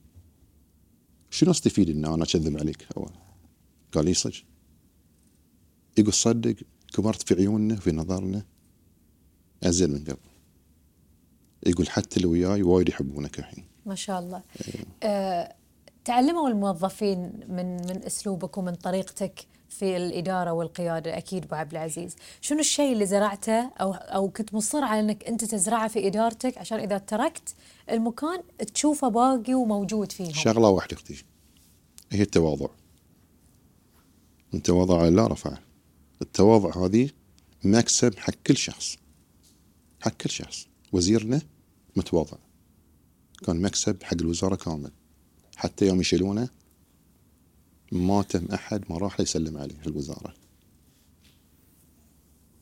شنو 1.29 1.51
استفيد 1.51 1.89
ان 1.89 2.05
أنا 2.05 2.23
اكذب 2.23 2.57
عليك؟ 2.57 2.87
أول. 2.97 3.11
قال 3.91 4.05
لي 4.05 4.13
صدق. 4.13 4.43
يقول 5.97 6.13
صدق 6.13 6.55
كبرت 6.93 7.27
في 7.27 7.33
عيوننا 7.33 7.73
وفي 7.73 7.91
نظرنا. 7.91 8.45
أزين 9.63 9.89
من 9.89 10.03
قبل. 10.03 10.17
يقول 11.67 11.89
حتى 11.89 12.17
اللي 12.17 12.27
وياي 12.27 12.63
وايد 12.63 12.89
يحبونك 12.89 13.39
الحين. 13.39 13.65
ما 13.85 13.95
شاء 13.95 14.19
الله. 14.19 14.43
آه، 15.03 15.55
تعلموا 16.05 16.49
الموظفين 16.49 17.39
من 17.47 17.75
من 17.75 18.03
أسلوبك 18.03 18.57
ومن 18.57 18.75
طريقتك. 18.75 19.47
في 19.69 19.97
الإدارة 19.97 20.51
والقيادة 20.51 21.17
أكيد 21.17 21.43
أبو 21.43 21.55
عبد 21.55 21.71
العزيز. 21.71 22.15
شنو 22.41 22.59
الشيء 22.59 22.93
اللي 22.93 23.05
زرعته 23.05 23.71
أو 23.81 23.93
أو 23.93 24.29
كنت 24.29 24.53
مصر 24.53 24.83
على 24.83 24.99
إنك 24.99 25.23
أنت 25.23 25.45
تزرعه 25.45 25.87
في 25.87 26.07
إدارتك؟ 26.07 26.57
عشان 26.57 26.79
إذا 26.79 26.97
تركت 26.97 27.55
المكان 27.89 28.43
تشوفه 28.73 29.07
باقي 29.07 29.53
وموجود 29.53 30.11
فيهم. 30.11 30.33
شغلة 30.33 30.69
واحدة 30.69 30.95
أختي. 30.95 31.23
هي 32.11 32.21
التواضع. 32.21 32.67
من 34.53 34.63
تواضع 34.63 35.07
لا 35.07 35.27
رفعه 35.27 35.59
التواضع 36.21 36.85
هذه 36.85 37.09
مكسب 37.63 38.17
حق 38.17 38.33
كل 38.47 38.57
شخص. 38.57 38.97
حق 40.01 40.11
كل 40.11 40.29
شخص. 40.29 40.67
وزيرنا 40.91 41.41
متواضع. 41.95 42.37
كان 43.45 43.61
مكسب 43.61 44.03
حق 44.03 44.17
الوزارة 44.21 44.55
كامل. 44.55 44.91
حتى 45.55 45.87
يوم 45.87 46.01
يشيلونه 46.01 46.49
ما 47.91 48.21
تم 48.21 48.45
أحد 48.53 48.83
ما 48.89 48.97
راح 48.97 49.19
يسلم 49.19 49.57
عليه 49.57 49.75
في 49.75 49.87
الوزارة. 49.87 50.33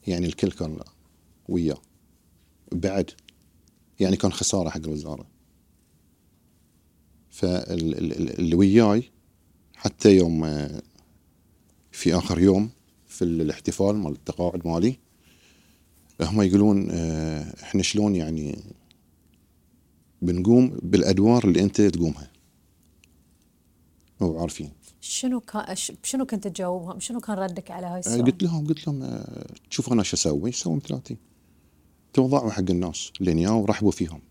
يعني 0.07 0.25
الكل 0.25 0.51
كان 0.51 0.79
وياه. 1.49 1.81
بعد 2.71 3.11
يعني 3.99 4.17
كان 4.17 4.31
خسارة 4.31 4.69
حق 4.69 4.77
الوزارة. 4.77 5.27
فاللي 7.29 8.55
وياي 8.55 9.03
حتى 9.75 10.15
يوم 10.15 10.41
في 11.91 12.15
آخر 12.17 12.39
يوم 12.39 12.69
في 13.07 13.21
الاحتفال 13.21 13.95
مال 13.95 14.11
التقاعد 14.11 14.67
مالي 14.67 14.97
هم 16.21 16.41
يقولون 16.41 16.89
إحنا 17.63 17.83
شلون 17.83 18.15
يعني 18.15 18.59
بنقوم 20.21 20.79
بالأدوار 20.83 21.47
اللي 21.47 21.61
أنت 21.63 21.81
تقومها؟ 21.81 22.31
مو 24.21 24.39
عارفين. 24.39 24.71
شنو 25.09 25.39
كان 25.39 25.75
شنو 26.03 26.25
كنت 26.25 26.47
تجاوبهم؟ 26.47 26.99
شنو 26.99 27.19
كان 27.19 27.35
ردك 27.35 27.71
على 27.71 27.87
هاي 27.87 27.95
آه، 27.95 27.99
السؤال؟ 27.99 28.25
قلت 28.25 28.43
لهم 28.43 28.67
قلت 28.67 28.87
لهم 28.87 29.03
آه، 29.03 29.47
شوف 29.69 29.93
أنا 29.93 30.03
شو 30.03 30.15
أسوي؟ 30.15 30.51
سووا 30.51 30.79
ثلاثين 30.79 31.17
تواضعوا 32.13 32.51
حق 32.51 32.63
الناس 32.69 33.11
اللي 33.21 33.41
ياو 33.41 33.65
رحبوا 33.65 33.91
فيهم. 33.91 34.21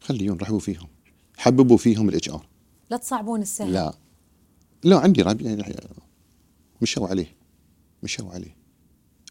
خليون 0.00 0.36
رحبوا 0.36 0.58
فيهم. 0.58 0.88
حببوا 1.36 1.76
فيهم 1.76 2.08
ال 2.08 2.28
HR 2.28 2.46
لا 2.90 2.96
تصعبون 2.96 3.42
السهل 3.42 3.72
لا. 3.72 3.94
لا 4.84 4.98
عندي 4.98 5.22
ربي 5.22 5.44
يعني 5.44 5.76
مشوا 6.82 7.08
عليه. 7.08 7.34
مشوا 8.02 8.30
عليه. 8.30 8.56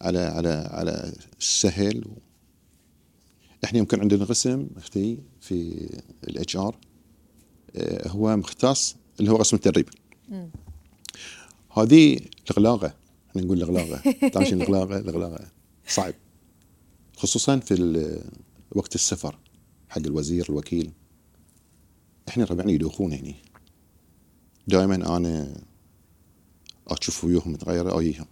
على 0.01 0.19
على 0.19 0.69
على 0.71 1.13
السهل 1.39 2.07
و... 2.07 2.11
إحنا 3.63 3.79
يمكن 3.79 3.99
عندنا 3.99 4.25
قسم 4.25 4.67
أختي 4.77 5.19
في 5.41 5.89
الاتش 6.23 6.57
ار 6.57 6.77
هو 8.07 8.37
مختص 8.37 8.95
اللي 9.19 9.31
هو 9.31 9.37
قسم 9.37 9.55
التدريب. 9.55 9.89
هذه 11.77 12.19
الإغلاقة 12.49 12.93
إحنا 13.29 13.41
نقول 13.41 13.57
تعرف 14.33 14.47
شنو 14.47 14.61
الإغلاقة؟ 14.61 14.99
الإغلاقة 14.99 15.47
صعب. 15.87 16.13
خصوصا 17.17 17.59
في 17.59 18.21
وقت 18.71 18.95
السفر 18.95 19.37
حق 19.89 19.97
الوزير 19.97 20.45
الوكيل. 20.49 20.91
إحنا 22.29 22.43
ربعنا 22.45 22.71
يدوخون 22.71 23.13
هني. 23.13 23.35
دائما 24.67 25.17
أنا 25.17 25.61
أشوف 26.87 27.23
ويوهم 27.23 27.53
متغيرة 27.53 27.99
اجيهم 27.99 28.25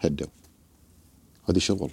هدوا. 0.00 0.26
هذه 1.44 1.58
شغل. 1.58 1.90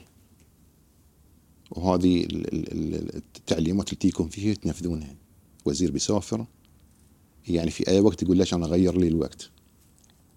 وهذه 1.71 2.23
ال- 2.23 2.53
ال- 2.53 2.95
ال- 2.95 3.15
التعليمات 3.15 3.87
اللي 3.87 3.97
تيكم 3.99 4.29
فيها 4.29 4.53
تنفذونها 4.53 5.15
وزير 5.65 5.91
بيسافر 5.91 6.45
يعني 7.49 7.71
في 7.71 7.87
أي 7.87 7.99
وقت 7.99 8.23
يقول 8.23 8.37
ليش 8.37 8.53
أنا 8.53 8.67
غير 8.67 8.97
لي 8.97 9.07
الوقت؟ 9.07 9.49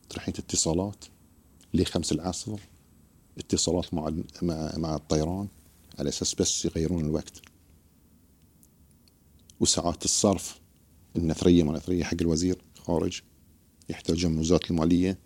تروحين 0.09 0.35
اتصالات 0.39 1.05
لخمس 1.75 2.13
العصر 2.13 2.59
اتصالات 3.39 3.95
مع 3.95 4.13
مع 4.43 4.73
مع 4.77 4.97
الطيران 4.97 5.49
على 5.99 6.09
أساس 6.09 6.35
بس 6.35 6.65
يغيرون 6.65 7.05
الوقت. 7.05 7.43
وساعات 9.61 10.05
الصرف 10.05 10.61
النثرية 11.17 11.63
ما 11.63 11.73
نثرية 11.73 12.05
حق 12.05 12.17
الوزير 12.21 12.63
خارج 12.79 13.21
يحتاجون 13.89 14.39
وزارة 14.39 14.71
المالية 14.71 15.19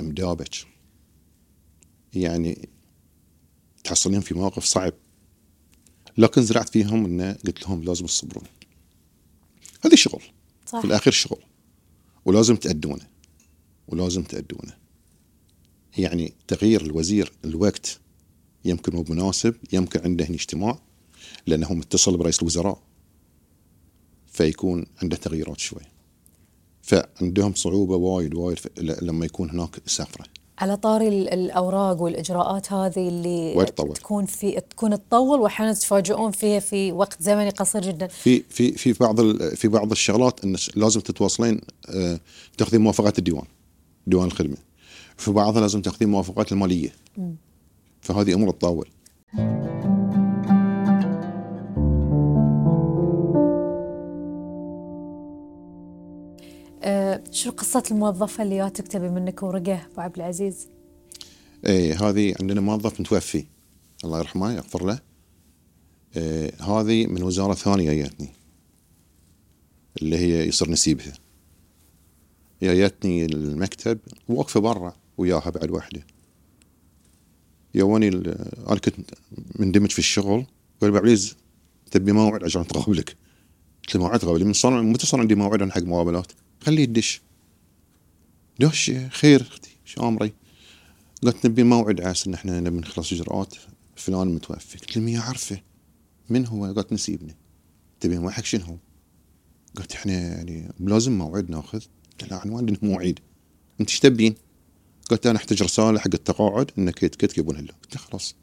مدابج. 0.00 0.62
يعني 2.14 2.68
تحصلين 3.84 4.20
في 4.20 4.34
مواقف 4.34 4.64
صعب. 4.64 4.92
لكن 6.18 6.42
زرعت 6.42 6.68
فيهم 6.68 7.04
انه 7.04 7.32
قلت 7.32 7.62
لهم 7.62 7.82
لازم 7.82 8.06
تصبرون. 8.06 8.44
هذه 9.84 9.94
شغل. 9.94 10.22
صح. 10.66 10.80
في 10.80 10.84
الاخير 10.84 11.12
شغل. 11.12 11.42
ولازم 12.24 12.56
تأدونه. 12.56 13.06
ولازم 13.88 14.22
تأدونه. 14.22 14.76
يعني 15.98 16.32
تغيير 16.48 16.82
الوزير 16.82 17.32
الوقت 17.44 18.00
يمكن 18.64 18.96
مو 18.96 19.04
مناسب 19.08 19.54
يمكن 19.72 20.00
عنده 20.00 20.24
اجتماع 20.24 20.78
لأنه 21.46 21.74
متصل 21.74 22.16
برئيس 22.16 22.40
الوزراء. 22.40 22.82
فيكون 24.26 24.86
عنده 25.02 25.16
تغييرات 25.16 25.60
شوي. 25.60 25.82
فعندهم 26.82 27.54
صعوبة 27.54 27.96
وايد 27.96 28.34
وايد 28.34 28.58
لما 28.78 29.26
يكون 29.26 29.50
هناك 29.50 29.76
سفرة. 29.86 30.26
على 30.58 30.76
طاري 30.76 31.08
ال- 31.08 31.28
الأوراق 31.28 32.02
والإجراءات 32.02 32.72
هذه 32.72 33.08
اللي 33.08 33.52
وايد 33.56 33.68
تطول. 33.68 33.92
تكون 33.96 34.26
في 34.26 34.60
تكون 34.60 34.90
تطول 35.08 35.40
وأحيانا 35.40 35.72
تتفاجئون 35.72 36.30
فيها 36.30 36.60
في 36.60 36.92
وقت 36.92 37.22
زمني 37.22 37.50
قصير 37.50 37.82
جدا. 37.82 38.06
في 38.06 38.42
في 38.48 38.72
في 38.72 38.92
بعض 38.92 39.20
في 39.54 39.68
بعض 39.68 39.90
الشغلات 39.90 40.44
إن 40.44 40.56
لازم 40.76 41.00
تتواصلين 41.00 41.60
آه، 41.88 42.20
تاخذين 42.58 42.80
موافقات 42.80 43.18
الديوان 43.18 43.44
ديوان 44.06 44.26
الخدمة. 44.26 44.56
في 45.16 45.30
بعضها 45.32 45.60
لازم 45.60 45.82
تاخذين 45.82 46.08
موافقات 46.08 46.52
المالية. 46.52 46.92
فهذه 48.00 48.34
أمور 48.34 48.50
تطول. 48.50 48.88
شو 57.36 57.50
قصة 57.50 57.82
الموظفة 57.90 58.42
اللي 58.42 58.56
جاتك 58.56 58.88
تبي 58.88 59.08
منك 59.08 59.42
ورقة 59.42 59.86
أبو 59.92 60.00
عبد 60.00 60.16
العزيز؟ 60.16 60.68
اي 61.66 61.92
هذه 61.92 62.34
عندنا 62.40 62.60
موظف 62.60 63.00
متوفي. 63.00 63.44
الله 64.04 64.18
يرحمه 64.18 64.52
يغفر 64.52 64.86
له. 64.86 64.98
آه 66.16 66.52
هذه 66.62 67.06
من 67.06 67.22
وزارة 67.22 67.54
ثانية 67.54 67.92
جاتني 67.92 68.28
اللي 70.02 70.16
هي 70.16 70.48
يصير 70.48 70.70
نسيبها. 70.70 71.12
جاتني 72.62 73.24
المكتب 73.24 73.98
واقفه 74.28 74.60
برا 74.60 74.96
وياها 75.18 75.50
بعد 75.50 75.70
واحدة 75.70 76.06
يواني 77.74 78.08
ال- 78.08 78.68
أنا 78.68 78.78
كنت 78.78 78.94
مندمج 79.58 79.90
في 79.90 79.98
الشغل 79.98 80.46
قال 80.80 80.88
أبو 80.90 80.96
عبيز 80.96 81.36
تبي 81.90 82.12
موعد 82.12 82.44
عشان 82.44 82.66
تقابلك؟ 82.66 83.16
قلت 83.86 83.94
له 83.94 84.00
موعد 84.00 84.24
قابلي 84.24 84.44
من 84.44 84.52
صار 84.52 84.82
متى 84.82 85.06
صار 85.06 85.20
عندي 85.20 85.34
موعد 85.34 85.70
حق 85.70 85.82
مقابلات؟ 85.82 86.32
خليه 86.60 86.82
يدش. 86.82 87.25
دش 88.60 88.92
خير 89.08 89.42
أختي 89.42 89.70
شو 89.84 90.08
أمري؟ 90.08 90.32
قالت 91.22 91.46
نبي 91.46 91.62
موعد 91.62 92.00
عاس 92.00 92.26
إن 92.26 92.34
إحنا 92.34 92.60
نبي 92.60 92.76
نخلص 92.76 93.12
إجراءات. 93.12 93.54
فلان 93.96 94.28
متوفي. 94.28 94.78
قلت 94.78 94.98
مية 94.98 95.18
عارفه 95.18 95.60
من 96.28 96.46
هو؟ 96.46 96.64
قالت 96.64 96.92
نسيبني. 96.92 97.36
تبي 98.00 98.18
موعد 98.18 98.32
حق 98.32 98.44
شنو 98.44 98.64
هو؟ 98.64 98.76
قالت 99.76 99.92
إحنا 99.92 100.12
يعني 100.12 100.72
لازم 100.80 101.18
موعد 101.18 101.50
ناخذ. 101.50 101.80
قلت 102.10 102.30
لها 102.30 102.38
عنوان 102.38 102.58
عندنا 102.58 102.78
مواعيد 102.82 103.20
أنت 103.80 103.90
إيش 103.90 104.00
تبين؟ 104.00 104.34
قالت 105.10 105.26
أنا 105.26 105.38
أحتاج 105.38 105.62
رسالة 105.62 105.98
حق 105.98 106.14
التقاعد 106.14 106.70
انك 106.78 106.98
تكتبونها 106.98 107.60
له. 107.60 107.72
قلت 107.82 107.96
خلاص. 107.96 108.34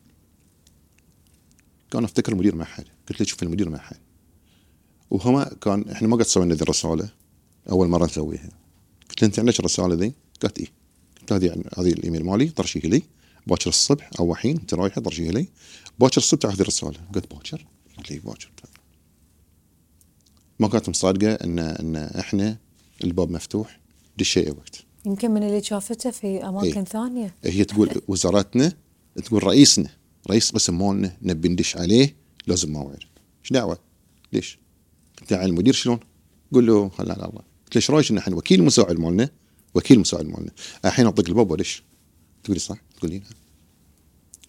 كان 1.91 2.03
أفتكر 2.03 2.31
المدير 2.31 2.55
مع 2.55 2.65
حد. 2.65 2.85
قلت 3.09 3.19
له 3.19 3.25
شوف 3.25 3.43
المدير 3.43 3.69
مع 3.69 3.77
حد. 3.77 3.99
وهو 5.11 5.51
كان 5.61 5.89
إحنا 5.89 6.07
ما 6.07 6.17
قد 6.17 6.23
سوينا 6.23 6.55
ذي 6.55 6.61
الرساله 6.61 7.09
أول 7.69 7.87
مرة 7.87 8.05
نسويها. 8.05 8.62
قلت 9.13 9.21
له 9.21 9.27
أنت 9.27 9.39
عندك 9.39 9.59
الرساله 9.59 9.95
ذي؟ 9.95 10.13
قالت 10.41 10.59
إيه 10.59 10.67
قلت 11.21 11.33
هذه 11.33 11.45
يعني 11.45 11.63
هذه 11.77 11.89
الإيميل 11.93 12.25
مالي 12.25 12.49
طرشيه 12.49 12.79
لي 12.79 13.03
باكر 13.47 13.69
الصبح 13.69 14.09
أو 14.19 14.31
الحين 14.31 14.57
أنت 14.57 14.73
رايحة 14.73 15.01
طرشيه 15.01 15.31
لي 15.31 15.47
باكر 15.99 16.17
الصبح 16.17 16.41
تاخذ 16.41 16.61
الرساله 16.61 16.99
قلت 17.15 17.33
باكر؟ 17.33 17.65
قلت 17.97 18.11
لي 18.11 18.19
باكر 18.19 18.51
ما 20.59 20.67
كانت 20.67 20.89
مصادقة 20.89 21.33
إن 21.33 21.59
إن 21.59 21.95
إحنا 21.95 22.57
الباب 23.03 23.31
مفتوح 23.31 23.79
دش 24.17 24.37
اي 24.37 24.51
وقت 24.51 24.83
يمكن 25.05 25.31
من 25.31 25.43
اللي 25.43 25.63
شافته 25.63 26.11
في 26.11 26.45
أماكن 26.45 26.77
إيه. 26.77 26.83
ثانية 26.83 27.35
هي 27.43 27.63
تقول 27.63 28.01
وزارتنا 28.07 28.73
تقول 29.15 29.43
رئيسنا 29.43 29.89
رئيس 30.29 30.51
قسم 30.51 30.77
مالنا 30.77 31.17
نبي 31.21 31.49
ندش 31.49 31.77
عليه 31.77 32.15
لازم 32.47 32.71
موعد 32.71 32.99
إيش 33.43 33.51
دعوة؟ 33.51 33.79
ليش؟ 34.33 34.59
انت 35.21 35.33
على 35.33 35.45
المدير 35.45 35.73
شلون؟ 35.73 35.99
قول 36.53 36.67
له 36.67 36.89
خلى 36.89 37.13
على 37.13 37.25
الله 37.25 37.52
قلت 37.73 37.75
إيش 37.83 37.91
رايك 37.91 38.11
ان 38.11 38.17
إحنا 38.17 38.35
وكيل 38.35 38.63
مساعد 38.63 38.99
مالنا؟ 38.99 39.29
وكيل 39.75 39.99
مساعد 39.99 40.25
مالنا. 40.25 40.51
الحين 40.85 41.05
أعطيك 41.05 41.29
الباب 41.29 41.51
ودش 41.51 41.83
تقولي 42.43 42.59
صح؟ 42.59 42.77
تقولي. 42.97 43.19
نعم 43.19 43.29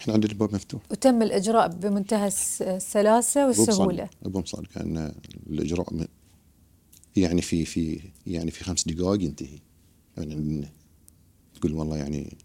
إحنا 0.01 0.15
عندنا 0.15 0.33
الباب 0.33 0.55
مفتوح. 0.55 0.81
وتم 0.91 1.23
الإجراء 1.23 1.69
بمنتهى 1.69 2.27
الس- 2.27 2.63
السلاسة 2.63 3.47
والسهولة. 3.47 4.09
أبو 4.27 4.41
مصادق 4.41 4.69
ان 4.79 5.15
الإجراء 5.51 6.07
يعني 7.17 7.43
في 7.43 7.65
في 7.65 8.01
يعني 8.27 8.51
في 8.51 8.65
خمس 8.65 8.89
دقائق 8.89 9.23
ينتهي. 9.23 9.59
يعني. 10.17 10.69
تقول 11.55 11.73
والله 11.73 11.97
يعني 11.97 12.37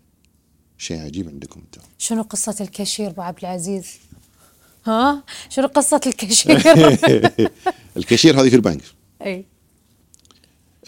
شيء 0.77 0.99
عجيب 0.99 1.29
عندكم 1.29 1.59
أنتم. 1.61 1.81
شنو 1.97 2.21
قصة 2.21 2.55
الكاشير 2.61 3.09
أبو 3.09 3.21
عبد 3.21 3.39
العزيز؟ 3.39 3.87
ها؟ 4.85 5.23
شنو 5.49 5.67
قصة 5.67 6.01
الكاشير؟ 6.07 6.61
الكاشير 7.97 8.41
هذه 8.41 8.49
في 8.49 8.55
البنك. 8.55 8.81
أي. 9.25 9.45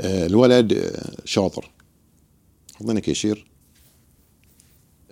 الولد 0.01 0.73
آه، 0.73 1.15
شاطر. 1.25 1.71
حطينا 2.75 2.99
كاشير. 2.99 3.51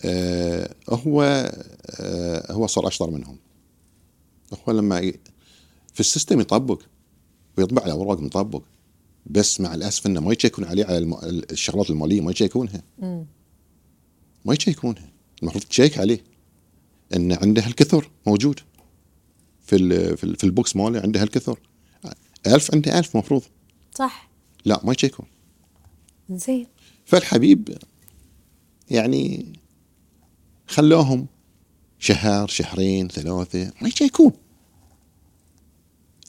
آه، 0.05 0.75
هو 0.89 1.21
آه، 1.99 2.51
هو 2.53 2.67
صار 2.67 2.87
أشطر 2.87 3.09
منهم. 3.09 3.37
هو 4.67 4.73
لما 4.73 4.99
ي- 4.99 5.19
في 5.93 5.99
ال 5.99 6.05
system 6.05 6.39
يطبق 6.39 6.81
ويطبع 7.57 7.85
الاوراق 7.85 8.19
مطبق 8.19 8.61
بس 9.25 9.61
مع 9.61 9.75
الأسف 9.75 10.05
إنه 10.05 10.21
ما 10.21 10.33
يشيكون 10.33 10.65
عليه 10.65 10.85
على 10.85 10.97
الم- 10.97 11.19
الشغلات 11.51 11.89
المالية 11.89 12.21
ما 12.21 12.31
يشيكونها. 12.31 12.81
ما 14.45 14.53
يشيكونها. 14.53 15.09
المفروض 15.43 15.63
تشيك 15.63 15.97
عليه. 15.97 16.23
إن 17.15 17.31
عنده 17.31 17.61
هالكثر 17.65 18.09
موجود. 18.27 18.59
في 19.65 19.75
ال 19.75 20.17
في, 20.17 20.23
ال 20.23 20.35
في 20.35 20.43
ال 20.43 20.51
box 20.51 20.75
ماله 20.75 20.99
عنده 21.01 21.21
هالكثر 21.21 21.59
ألف 22.47 22.73
عنده 22.75 22.99
ألف 22.99 23.17
مفروض. 23.17 23.41
صح. 23.95 24.28
لا 24.65 24.81
ما 24.83 24.93
يشيكون. 24.93 25.25
زين. 26.29 26.67
فالحبيب 27.05 27.77
يعني 28.89 29.53
خلاهم 30.67 31.27
شهر 31.99 32.47
شهرين 32.47 33.07
ثلاثة 33.07 33.71
ما 33.81 33.87
يشيكون. 33.87 34.31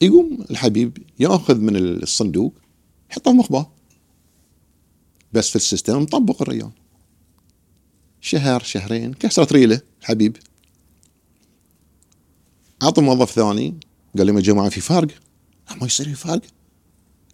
يقوم 0.00 0.44
الحبيب 0.50 0.98
يأخذ 1.18 1.58
من 1.58 1.76
الصندوق 1.76 2.54
يحطه 3.10 3.32
مخباه 3.32 3.72
بس 5.32 5.50
في 5.50 5.56
ال 5.56 5.63
system 5.63 6.02
مطبق 6.02 6.42
الريال 6.42 6.70
شهر 8.20 8.62
شهرين 8.62 9.12
كسرت 9.12 9.52
ريلة 9.52 9.80
الحبيب. 10.00 10.36
اعطي 12.82 13.00
موظف 13.00 13.30
ثاني 13.30 13.74
قال 14.18 14.26
لهم 14.26 14.36
يا 14.36 14.42
جماعة 14.42 14.68
في 14.68 14.80
فرق؟ 14.80 15.08
ما 15.80 15.86
يصير 15.86 16.08
في 16.08 16.14
فرق. 16.14 16.42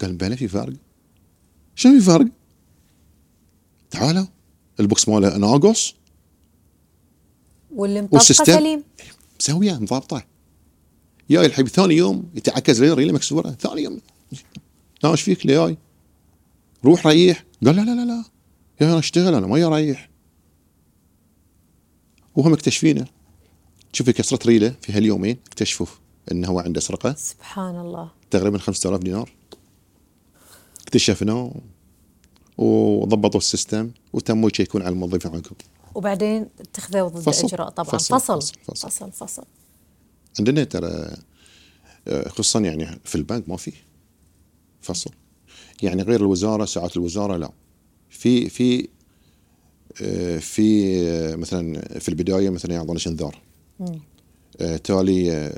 قال 0.00 0.16
بلى 0.16 0.36
في 0.36 0.48
فرق. 0.48 0.76
شنو 1.76 1.92
في 1.92 2.00
فرق؟ 2.00 2.26
تعالوا 3.90 4.26
ال 4.80 4.87
box 4.87 5.08
ماله 5.08 5.36
ناقص 5.36 5.94
واللي 7.74 8.02
مطبقه 8.02 8.20
سليم. 8.20 8.84
مسوية 9.40 9.72
مضبطة. 9.72 10.24
جاي 11.30 11.46
الحبيب 11.46 11.68
ثاني 11.68 11.94
يوم 11.94 12.30
يتعكز 12.34 12.82
لي 12.82 12.92
ريله 12.92 13.12
مكسورة. 13.12 13.50
ثاني 13.50 13.82
يوم 13.82 14.00
إيش 15.04 15.22
فيك 15.22 15.46
لياي؟ 15.46 15.78
روح 16.84 17.06
ريح. 17.06 17.44
قال 17.64 17.76
لا 17.76 17.80
لا 17.80 17.94
لا 17.94 18.04
لا. 18.04 18.24
يا 18.80 18.86
أنا 18.86 18.98
أشتغل 18.98 19.34
أنا 19.34 19.46
ما 19.46 19.66
اريح 19.66 20.10
وهم 22.36 22.52
مكتشفينه. 22.52 23.06
شوفي 23.92 24.12
كسرت 24.12 24.46
ريلة 24.46 24.74
في 24.82 24.92
هاليومين 24.92 25.36
اكتشفوا 25.46 25.86
إنه 26.32 26.48
هو 26.48 26.60
عنده 26.60 26.80
سرقة. 26.80 27.14
سبحان 27.14 27.80
الله. 27.80 28.10
تقريبا 28.30 28.58
5000 28.58 29.00
دينار. 29.00 29.32
اكتشفناه 30.86 31.52
وضبطوا 32.58 33.40
السيستم 33.40 33.90
وتموا 34.12 34.50
يشيكون 34.52 34.82
على 34.82 34.92
الموظفين 34.92 35.34
عقب 35.34 35.56
وبعدين 35.94 36.46
اتخذوا 36.60 37.08
ضد 37.08 37.20
فصل. 37.20 37.46
اجراء 37.46 37.68
طبعا. 37.68 37.90
فصل. 37.90 38.20
فصل. 38.20 38.40
فصل. 38.40 38.54
فصل. 38.74 38.90
فصل. 38.90 39.12
فصل. 39.12 39.44
عندنا 40.38 40.64
ترى 40.64 41.16
آه، 42.08 42.28
خصوصا 42.28 42.60
يعني 42.60 43.00
في 43.04 43.14
البنك 43.14 43.48
ما 43.48 43.56
في 43.56 43.72
فصل. 44.82 45.10
يعني 45.82 46.02
غير 46.02 46.20
الوزارة 46.20 46.64
ساعات 46.64 46.96
الوزارة 46.96 47.36
لا. 47.36 47.50
في 48.10 48.48
في 48.48 48.88
آه، 50.02 50.38
في 50.38 50.98
آه، 51.08 51.36
مثلا 51.36 51.80
في 51.98 52.08
البداية 52.08 52.50
مثلا 52.50 52.74
يعطونك 52.74 53.06
انذار 53.06 53.42
تالي 54.84 55.52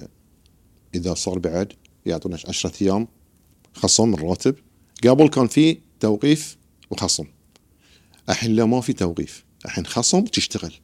إذا 0.94 1.14
صار 1.14 1.38
بعد 1.38 1.72
يعطونك 2.06 2.48
10 2.48 2.72
أيام 2.82 3.08
خصم 3.74 4.08
من 4.08 4.14
الراتب. 4.14 4.54
قبل 5.04 5.28
كان 5.28 5.46
في 5.46 5.80
توقيف 6.00 6.56
وخصم. 6.90 7.24
الحين 8.28 8.56
لا 8.56 8.64
ما 8.64 8.80
في 8.80 8.92
توقيف. 8.92 9.44
الحين 9.64 9.86
خصم 9.86 10.24
تشتغل. 10.24 10.74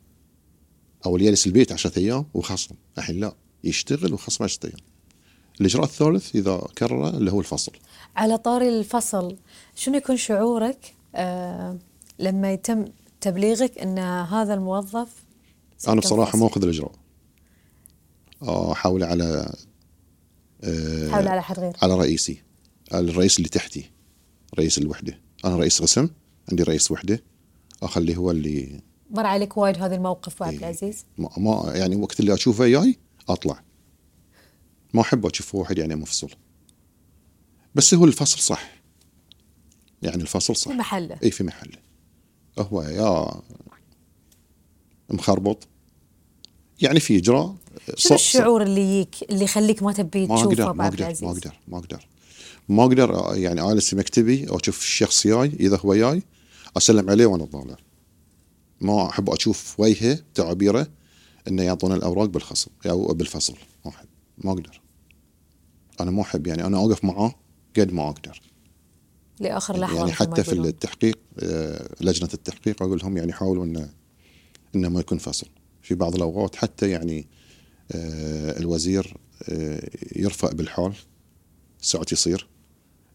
اول 1.06 1.22
يجلس 1.22 1.46
البيت 1.46 1.72
10 1.72 1.98
أيام 1.98 2.26
وخصم. 2.34 2.74
الحين 2.98 3.20
لا 3.20 3.34
يشتغل 3.64 4.14
وخصم 4.14 4.44
10 4.44 4.66
أيام. 4.66 4.78
الإجراء 5.60 5.84
الثالث 5.84 6.36
إذا 6.36 6.62
كرر 6.78 7.08
اللي 7.08 7.32
هو 7.32 7.40
الفصل. 7.40 7.72
على 8.16 8.38
طاري 8.38 8.68
الفصل 8.68 9.36
شنو 9.74 9.96
يكون 9.96 10.16
شعورك 10.16 10.94
آه 11.14 11.78
لما 12.18 12.52
يتم 12.52 12.84
تبليغك 13.20 13.78
إن 13.78 13.98
هذا 13.98 14.54
الموظف 14.54 15.08
أنا 15.88 16.00
بصراحة 16.00 16.38
ما 16.38 16.46
أخذ 16.46 16.62
الإجراء. 16.62 16.92
أحاول 18.42 19.04
على 19.04 19.52
آه، 20.64 21.10
حول 21.10 21.28
على 21.28 21.42
حد 21.42 21.58
غير 21.58 21.72
على 21.82 21.94
رئيسي 21.94 22.42
الرئيس 22.94 23.38
اللي 23.38 23.48
تحتي. 23.48 23.90
رئيس 24.58 24.78
الوحدة. 24.78 25.20
أنا 25.44 25.56
رئيس 25.56 25.82
قسم 25.82 26.08
عندي 26.50 26.62
رئيس 26.62 26.90
وحدة. 26.90 27.22
اخليه 27.82 28.16
هو 28.16 28.30
اللي 28.30 28.80
مر 29.10 29.26
عليك 29.26 29.56
وايد 29.56 29.82
هذا 29.82 29.94
الموقف 29.94 30.42
عبد 30.42 30.52
إيه. 30.52 30.58
العزيز؟ 30.58 31.04
ما, 31.18 31.28
ما 31.36 31.72
يعني 31.74 31.96
وقت 31.96 32.20
اللي 32.20 32.34
أشوفه 32.34 32.66
جاي 32.66 32.98
أطلع. 33.28 33.62
ما 34.94 35.00
أحب 35.00 35.26
أشوف 35.26 35.54
واحد 35.54 35.78
يعني 35.78 35.94
مفصول 35.94 36.34
بس 37.74 37.94
هو 37.94 38.04
الفصل 38.04 38.38
صح. 38.38 38.82
يعني 40.02 40.22
الفصل 40.22 40.56
صح. 40.56 40.70
في 40.70 40.76
محله. 40.76 41.18
اي 41.22 41.30
في 41.30 41.44
محله. 41.44 41.78
هو 42.58 42.82
يا 42.82 43.40
مخربط. 45.10 45.68
يعني 46.80 47.00
في 47.00 47.18
إجراء. 47.18 47.56
شنو 47.96 48.14
الشعور 48.14 48.62
اللي 48.62 48.80
يجيك 48.80 49.16
اللي 49.30 49.44
يخليك 49.44 49.82
ما 49.82 49.92
تبي 49.92 50.26
تشوفه 50.26 50.72
ما 50.72 50.86
أقدر 50.86 51.14
ما 51.22 51.30
أقدر 51.30 51.58
ما 51.68 51.78
أقدر. 51.78 52.08
ما 52.68 52.82
أقدر 52.82 53.32
يعني 53.34 53.60
اجلس 53.60 53.94
مكتبي 53.94 54.48
أو 54.48 54.56
أشوف 54.56 54.82
الشخص 54.82 55.26
جاي 55.26 55.52
إذا 55.60 55.78
هو 55.84 55.94
جاي 55.94 56.22
أسلم 56.76 57.10
عليه 57.10 57.26
وأنا 57.26 57.44
طالع 57.44 57.76
ما 58.80 59.08
أحب 59.08 59.30
أشوف 59.30 59.80
وجهه 59.80 60.18
تعابيره 60.34 60.86
إنه 61.48 61.62
يعطونا 61.62 61.94
الأوراق 61.94 62.24
بالخصم 62.24 62.70
أو 62.86 63.06
بالفصل. 63.06 63.54
ما 63.84 63.90
أحب 63.90 64.06
ما 64.38 64.52
أقدر. 64.52 64.80
أنا 66.00 66.10
ما 66.10 66.22
أحب 66.22 66.46
يعني 66.46 66.66
أنا 66.66 66.76
أوقف 66.76 67.04
معاه 67.04 67.34
قد 67.76 67.92
ما 67.92 68.08
أقدر. 68.08 68.40
لآخر 69.40 69.78
لحظة 69.78 69.98
يعني 69.98 70.12
حتى 70.12 70.44
في. 70.44 70.52
التحقيق 70.52 71.18
آه، 71.38 71.88
لجنة 72.00 72.28
التحقيق 72.34 72.82
أقول 72.82 72.98
لهم 72.98 73.16
يعني 73.16 73.32
حاولوا 73.32 73.64
إنه 73.64 73.90
إنه 74.74 74.88
ما 74.88 75.00
يكون 75.00 75.18
فصل. 75.18 75.46
في 75.82 75.94
بعض 75.94 76.14
الأوقات 76.14 76.56
حتى 76.56 76.90
يعني 76.90 77.26
آه، 77.92 78.58
الوزير 78.58 79.16
آه، 79.48 79.90
يرفع 80.16 80.52
بالحال 80.52 80.92
ساعات 81.80 82.12
يصير. 82.12 82.48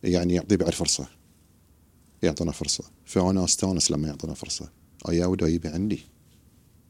يعني 0.04 0.34
يعطي 0.34 0.58
بعد 0.58 0.74
فرصة. 0.74 1.08
يعطينا 2.24 2.52
فرصة. 2.52 2.84
فأنا 3.06 3.44
أستأنس 3.44 3.92
لما 3.92 4.08
يعطينا 4.08 4.34
فرصة. 4.34 4.70
اياود 5.10 5.42
يجيبه 5.42 5.74
عندي. 5.74 6.00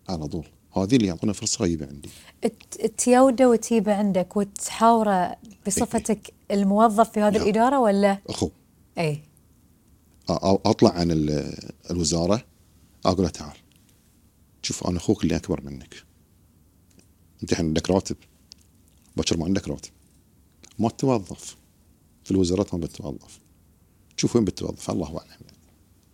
على 0.10 0.28
طول. 0.28 0.45
هذه 0.78 0.95
اللي 0.95 1.08
يعطونا 1.08 1.34
فرصة 1.34 1.65
يجيبه 1.65 1.88
عندي. 1.88 2.10
ت- 2.41 2.86
تيوده 2.98 3.50
وتجيبه 3.50 3.93
عندك 3.95 4.38
وتحاوره 4.38 5.38
بصفتك 5.67 6.34
الموظف 6.52 7.10
في 7.12 7.19
هذه 7.19 7.34
لا. 7.38 7.43
الإدارة 7.43 7.80
ولا؟ 7.80 8.17
أخو. 8.30 8.50
اي 8.98 9.22
أطلع 10.30 10.89
عن 10.91 11.12
ال- 11.12 11.58
الوزارة. 11.91 12.45
أقول 13.06 13.24
له 13.26 13.30
تعال. 13.30 13.58
شوف 14.62 14.88
أنا 14.88 14.98
أخوك 14.98 15.24
اللي 15.24 15.36
أكبر 15.36 15.62
منك. 15.62 16.04
أنت 17.43 17.52
الحين 17.52 17.65
عندك 17.65 17.89
راتب. 17.89 18.15
باكر 19.17 19.38
ما 19.38 19.45
عندك 19.45 19.67
راتب. 19.67 19.89
ما 20.80 20.89
تتوظف 20.89 21.39
في 21.45 21.56
الوزارات 22.32 22.74
ما 22.74 22.80
بتتوظف. 22.80 23.39
تشوف 24.18 24.36
وين 24.36 24.46
بتتوظف. 24.46 24.92
الله 24.92 25.08
أعلم. 25.08 25.30
يعني. 25.30 25.58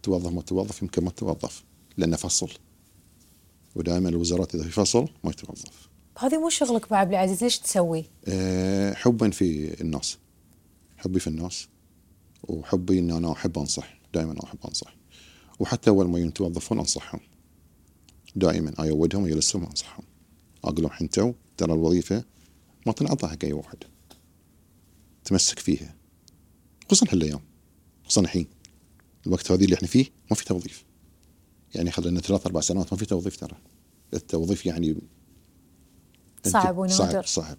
توظف 0.04 0.32
ما 0.32 0.42
توظف 0.42 0.82
يمكن 0.82 1.04
ما 1.04 1.10
تتوظف 1.10 1.64
لأنه 1.98 2.18
فصل. 2.18 2.50
ودائما 3.76 4.10
الوزارات 4.10 4.56
إذا 4.56 4.64
في 4.64 4.70
فصل 4.70 5.08
ما 5.24 5.30
يتوظف. 5.30 5.90
هذه 6.20 6.38
مو 6.38 6.50
شغلك 6.50 6.86
ابو 6.86 6.96
عبد 6.96 7.10
العزيز 7.12 7.44
ليش 7.44 7.60
تسوي؟ 7.60 8.06
أه 8.26 8.94
حبا 8.94 9.30
في 9.30 9.82
الناس. 9.82 10.18
حبي 10.98 11.20
في 11.20 11.28
الناس. 11.28 11.68
وحبي 12.44 13.00
إن 13.00 13.12
أنا 13.12 13.32
أحب 13.32 13.60
أنصح. 13.60 14.00
دائما 14.14 14.36
أحب 14.44 14.58
أنصح. 14.68 14.96
وحتى 15.60 15.90
أول 15.90 16.08
ما 16.08 16.20
يتوظفون 16.20 16.80
أنصحهم. 16.80 17.20
دائما 18.36 18.74
أيودهم 18.80 19.24
ويجلسهم 19.24 19.64
وأنصحهم. 19.64 20.04
أقول 20.64 20.84
لهم 20.84 20.92
أنتوا 21.02 21.34
ترى 21.58 21.74
الوظيفة 21.74 22.24
ما 22.86 22.94
تنعطى 22.94 23.28
حق 23.28 23.44
أي 23.44 23.54
واحد. 23.54 23.78
تمسك 25.26 25.60
فيها. 25.60 25.96
خصوصا 26.90 27.06
هالايام 27.14 27.40
خصوصا 28.06 28.22
الحين. 28.22 28.48
الوقت 29.28 29.52
هذه 29.52 29.64
اللي 29.64 29.76
إحنا 29.76 29.88
فيه 29.88 30.06
ما 30.30 30.36
في 30.36 30.46
توظيف. 30.46 30.84
يعني 31.76 31.92
خلينا 31.92 32.20
ثلاث 32.20 32.46
أربع 32.46 32.62
سنوات 32.62 32.94
ما 32.94 33.00
في 33.00 33.06
توظيف 33.06 33.38
ترى. 33.38 33.58
التوظيف 34.14 34.66
يعني 34.66 34.96
صعب 36.46 36.78
ونادر. 36.78 36.96
صعب 36.96 37.26
صعب. 37.26 37.58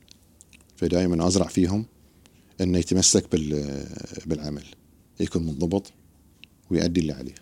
فدائما 0.76 1.26
أزرع 1.26 1.46
فيهم 1.46 1.86
إنه 2.60 2.78
يتمسك 2.78 3.30
بال 3.32 3.84
بالعمل 4.26 4.64
يكون 5.20 5.46
منضبط 5.46 5.92
ويؤدي 6.70 7.00
اللي 7.00 7.12
عليه. 7.12 7.34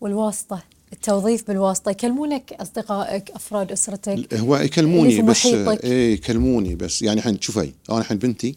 والواسطة 0.00 0.62
التوظيف 0.92 1.46
بالواسطة 1.48 1.90
يكلمونك 1.90 2.52
أصدقائك 2.52 3.30
أفراد 3.30 3.72
أسرتك 3.72 4.34
هو 4.34 4.56
يكلموني 4.56 5.22
بس. 5.22 5.46
إيه 5.46 6.14
يكلموني 6.14 6.74
بس. 6.74 7.02
يعني 7.02 7.18
الحين 7.18 7.40
شوفي 7.40 7.72
أنا 7.90 7.98
الحين 7.98 8.18
بنتي 8.18 8.56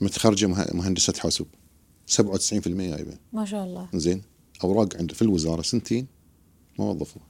متخرجة 0.00 0.46
مه- 0.46 0.70
مهندسة 0.74 1.12
حاسوب. 1.18 1.46
97% 2.12 2.68
جايبه 2.68 3.12
ما 3.32 3.44
شاء 3.44 3.64
الله 3.64 3.88
زين 3.94 4.22
اوراق 4.64 4.96
عند 4.96 5.12
في 5.12 5.22
الوزاره 5.22 5.62
سنتين 5.62 6.06
ما 6.78 6.84
وظفوها 6.84 7.24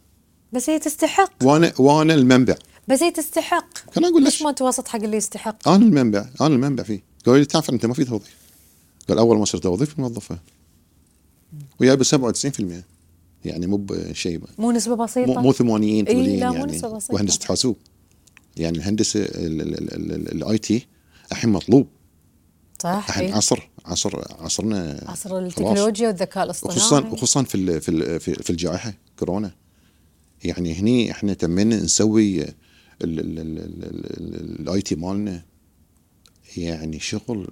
بس 0.52 0.70
هي 0.70 0.78
تستحق 0.78 1.32
وأنا 1.44 1.72
وأنا 1.78 2.14
المنبع 2.14 2.54
بس 2.88 3.02
هي 3.02 3.10
تستحق 3.10 3.90
كان 3.94 4.04
أقول 4.04 4.24
ليش 4.24 4.42
ما 4.42 4.52
توسط 4.52 4.88
حق 4.88 5.02
اللي 5.02 5.16
يستحق 5.16 5.68
أنا 5.68 5.76
المنبع 5.86 6.26
أنا 6.40 6.54
المنبع 6.54 6.82
فيه 6.82 7.02
قال 7.26 7.38
لي 7.38 7.44
تعرف 7.44 7.70
انت 7.70 7.86
ما 7.86 7.94
في 7.94 8.04
توظيف 8.04 8.36
قال 9.08 9.18
اول 9.18 9.38
ما 9.38 9.44
صرت 9.44 9.62
توظيف 9.62 9.98
موظفه 9.98 10.38
وجايبه 11.80 12.04
97% 12.04 12.62
يعني 13.44 13.66
مو 13.66 13.76
بشيء 13.76 14.40
مو 14.58 14.72
نسبه 14.72 14.94
بسيطه 14.94 15.32
مو 15.34 15.40
مو 15.40 15.52
80 15.52 15.82
إيه، 15.82 16.04
80 16.04 16.38
لا، 16.38 16.50
مو 16.50 16.54
يعني 16.54 16.72
نسبة 16.72 16.88
بسيطة. 16.96 17.14
وهندسه 17.14 17.46
حاسوب 17.46 17.76
يعني 18.56 18.78
الهندسه 18.78 19.20
ال 19.34 20.58
IT 20.58 20.86
الحين 21.32 21.50
مطلوب 21.50 21.86
صح 22.82 23.04
الحين 23.08 23.24
إيه. 23.28 23.34
عصر 23.34 23.68
عصر 23.84 24.42
عصرنا 24.42 25.04
عصر. 25.08 25.38
التكنولوجيا 25.38 26.08
والذكاء 26.08 26.44
الاصطناعي 26.44 26.76
وخصوصا 26.76 27.00
وخصوصا 27.08 27.42
في 27.42 27.54
ال- 27.54 27.80
في 27.80 27.88
ال- 27.88 28.20
في 28.20 28.50
الجائحه 28.50 28.94
كورونا 29.18 29.54
يعني 30.44 30.74
هني 30.74 31.10
إحنا 31.10 31.34
تمينا 31.34 31.76
نسوي 31.76 32.44
ال 33.04 34.82
IT 34.82 34.94
مالنا 34.94 35.42
يعني 36.56 37.00
شغل 37.00 37.48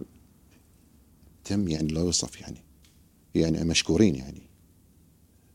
تم 1.44 1.68
يعني 1.68 1.92
لا 1.92 2.00
يوصف 2.00 2.40
يعني 2.40 2.62
يعني 3.34 3.64
مشكورين 3.64 4.14
يعني 4.14 4.42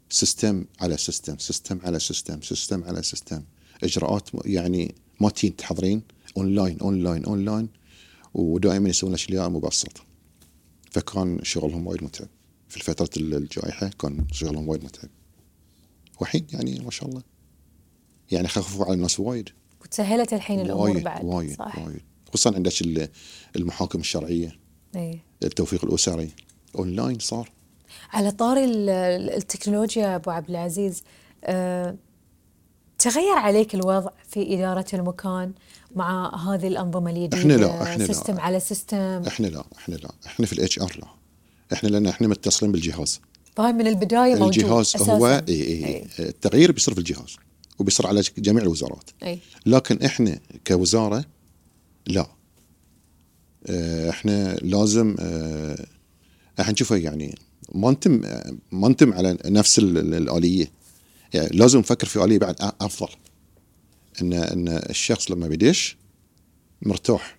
system 0.10 0.66
على 0.82 0.98
system 0.98 1.38
system 1.38 1.80
على 1.84 2.00
system 2.00 2.42
system 2.42 2.84
على 2.84 3.04
system 3.04 3.44
اجراءات 3.84 4.30
يعني 4.46 4.96
ما 5.22 5.30
تين 5.30 5.56
تحضرين 5.56 6.02
online 6.38 6.80
online 6.80 7.26
online 7.26 7.70
ودائما 8.34 8.90
يسوون 8.90 9.14
اشياء 9.14 9.50
مبسطه 9.50 10.02
فكان 10.96 11.40
شغلهم 11.44 11.88
وايد 11.88 12.04
متعب. 12.04 12.28
في 12.70 12.80
فتره 12.80 13.10
الجائحة 13.18 13.88
كان 14.00 14.26
شغلهم 14.32 14.70
وايد 14.70 14.84
متعب. 14.84 15.10
والحين 16.20 16.48
يعني 16.54 16.80
ما 16.80 16.92
شاء 16.92 17.10
الله. 17.10 17.22
يعني 18.32 18.48
خففوا 18.48 18.86
على 18.86 18.94
الناس 18.94 19.20
وايد. 19.20 19.50
وتسهلت 19.82 20.34
الحين 20.34 20.60
الأمور 20.60 20.90
وايد 20.90 21.04
بعد. 21.04 21.26
وايد 21.26 21.56
صح. 21.58 21.78
وايد. 21.80 22.02
خصوصا 22.34 22.56
عندك 22.56 22.82
ال- 22.82 23.10
المحاكم 23.56 24.00
الشرعية. 24.00 24.60
اي 24.96 25.20
التوفيق 25.44 25.86
الأسري. 25.86 26.30
اونلاين 26.76 27.20
صار. 27.20 27.52
على 28.14 28.32
طاري 28.32 28.66
ال- 28.66 28.90
ال- 28.90 29.30
التكنولوجيا 29.30 30.16
أبو 30.16 30.32
عبد 30.32 30.50
العزيز 30.50 31.04
أه 31.44 31.96
تغير 33.00 33.36
عليك 33.38 33.76
الوضع 33.76 34.10
في 34.30 34.56
إدارة 34.56 34.86
المكان 34.94 35.52
مع 35.96 36.36
هذه 36.36 36.68
الأنظمة 36.68 37.10
الجديده 37.12 37.38
إحنا 37.38 37.54
لا، 37.54 37.84
إحنا 37.84 38.04
لا. 38.04 38.08
system 38.14 38.40
على 38.40 38.60
system 38.60 38.98
إحنا 39.28 39.48
لا 39.48 39.64
إحنا 39.78 39.96
لا. 39.96 40.10
إحنا 40.26 40.46
في 40.46 40.54
ال 40.54 40.80
HR 40.80 40.98
لا. 41.02 41.08
إحنا 41.74 41.90
لأن 41.90 42.08
إحنا 42.08 42.28
متصلين 42.28 42.72
بالجهاز. 42.72 43.20
فهاي 43.56 43.74
من 43.74 43.88
البداية 43.88 44.36
موجود 44.36 44.64
الجهاز 44.64 44.86
أساساً. 44.96 45.12
هو 45.14 45.28
إي 45.28 45.62
إي. 45.64 45.86
إي. 45.86 46.06
التغيير 46.20 46.72
بيصير 46.72 46.94
في 46.94 47.00
الجهاز 47.00 47.36
وبيصير 47.80 48.08
على 48.08 48.22
جميع 48.38 48.64
الوزارات. 48.64 49.10
إي. 49.24 49.40
لكن 49.66 50.02
إحنا 50.06 50.40
كوزارة 50.68 51.26
لا. 52.08 52.28
آه، 53.70 54.10
إحنا 54.10 54.56
لازم 54.56 55.16
آه، 55.20 55.86
إحنا 56.60 56.74
نشوفه 56.74 56.96
يعني. 56.96 57.36
ما 57.76 57.92
نتم 57.92 58.22
ما 58.72 58.90
نتم 58.90 59.14
على 59.14 59.38
نفس 59.46 59.80
ال- 59.80 59.98
ال- 59.98 60.14
الآلية. 60.14 60.72
يعني 61.36 61.58
لازم 61.58 61.80
نفكر 61.80 62.08
في 62.08 62.24
اليه 62.24 62.40
بعد 62.40 62.56
أ- 62.62 62.74
أفضل. 62.82 63.14
ان 64.22 64.34
إن 64.34 64.68
الشخص 64.68 65.32
لما 65.32 65.48
بيدش 65.48 65.98
مرتاح. 66.82 67.38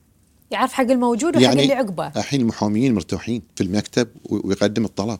يعرف 0.50 0.72
حق 0.72 0.84
الموجود 0.84 1.36
وحق 1.36 1.42
يعني 1.44 1.62
اللي 1.62 1.74
عقبه. 1.74 2.06
الحين 2.06 2.40
المحاميين 2.40 2.94
مرتاحين 2.94 3.42
في 3.56 3.62
المكتب 3.62 4.08
ويقدم 4.30 4.84
الطلب. 4.84 5.18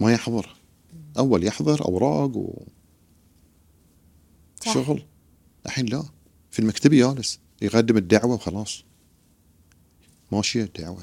ما 0.00 0.12
يحضر. 0.12 0.56
أول 1.18 1.44
يحضر 1.44 1.84
أوراق 1.84 2.36
و 2.36 2.62
صح. 4.64 4.74
شغل. 4.74 5.02
الحين 5.66 5.86
لا. 5.86 6.02
في 6.50 6.58
المكتب 6.58 6.90
جالس 6.94 7.38
يقدم 7.62 7.96
الدعوة 7.96 8.34
وخلاص. 8.34 8.84
ماشية 10.32 10.62
الدعوة. 10.64 11.02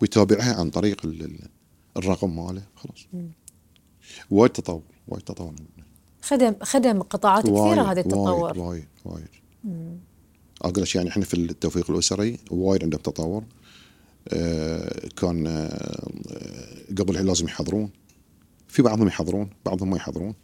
ويتابعها 0.00 0.54
عن 0.54 0.70
طريق 0.70 1.06
ال- 1.06 1.22
ال- 1.24 1.48
الرقم 1.96 2.36
ماله. 2.36 2.62
خلاص. 2.76 3.06
وايد 4.30 4.52
تطور. 4.52 4.82
وايد 5.08 5.22
تطور. 5.22 5.54
خدم 6.22 6.54
خدم 6.62 7.02
قطاعات 7.02 7.42
كثيرة 7.44 7.92
هذا 7.92 8.00
التطور. 8.00 8.58
وايد 8.58 8.58
وايد. 8.58 8.86
وايد 9.04 9.28
أقول 10.62 10.82
لك 10.82 10.94
يعني 10.94 11.08
إحنا 11.08 11.24
في 11.24 11.34
التوفيق 11.34 11.90
الأسري 11.90 12.38
وايد 12.50 12.84
عندهم 12.84 13.00
تطور. 13.00 13.44
آه، 14.28 15.08
كان 15.16 15.46
آه، 15.46 16.08
قبل 16.98 17.10
الحين 17.10 17.26
لازم 17.26 17.44
يحضرون. 17.44 17.90
في 18.68 18.82
بعضهم 18.82 19.06
يحضرون 19.06 19.50
بعضهم 19.66 19.90
ما 19.90 19.96
يحضرون. 19.96 20.34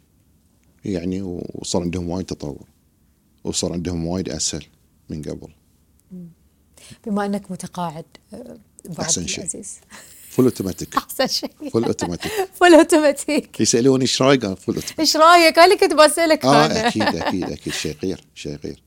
يعني 0.85 1.21
وصار 1.21 1.81
عندهم 1.81 2.09
وايد 2.09 2.25
تطور. 2.25 2.67
وصار 3.43 3.73
عندهم 3.73 4.05
وايد 4.05 4.29
أسهل 4.29 4.65
من 5.09 5.21
قبل. 5.21 5.47
بما 7.05 7.25
إنك 7.25 7.51
متقاعد 7.51 8.05
آه، 8.33 8.57
أحسن 8.99 9.21
عبد 9.21 9.29
شيء. 9.29 9.63
full 10.37 10.45
automatic 10.45 10.95
أحسن 10.95 11.27
شيء. 11.27 11.51
full 11.73 11.83
automatic 11.85 12.31
full 12.53 12.73
automatic 12.73 13.61
يسالوني 13.61 14.01
إيش 14.01 14.21
رايك 14.21 14.45
أنا 14.45 14.55
full 14.55 14.75
automatic 14.75 14.99
إيش 14.99 15.17
رأيك؟ 15.17 15.59
أنا 15.59 15.75
كنت 15.75 15.93
بسألك 15.93 16.45
آه 16.45 16.65
أنا 16.65 16.87
أكيد 16.87 17.01
أكيد 17.03 17.43
أكيد. 17.43 17.73
شيء 17.73 17.95
غير 18.03 18.25
شيء 18.35 18.55
غير 18.63 18.83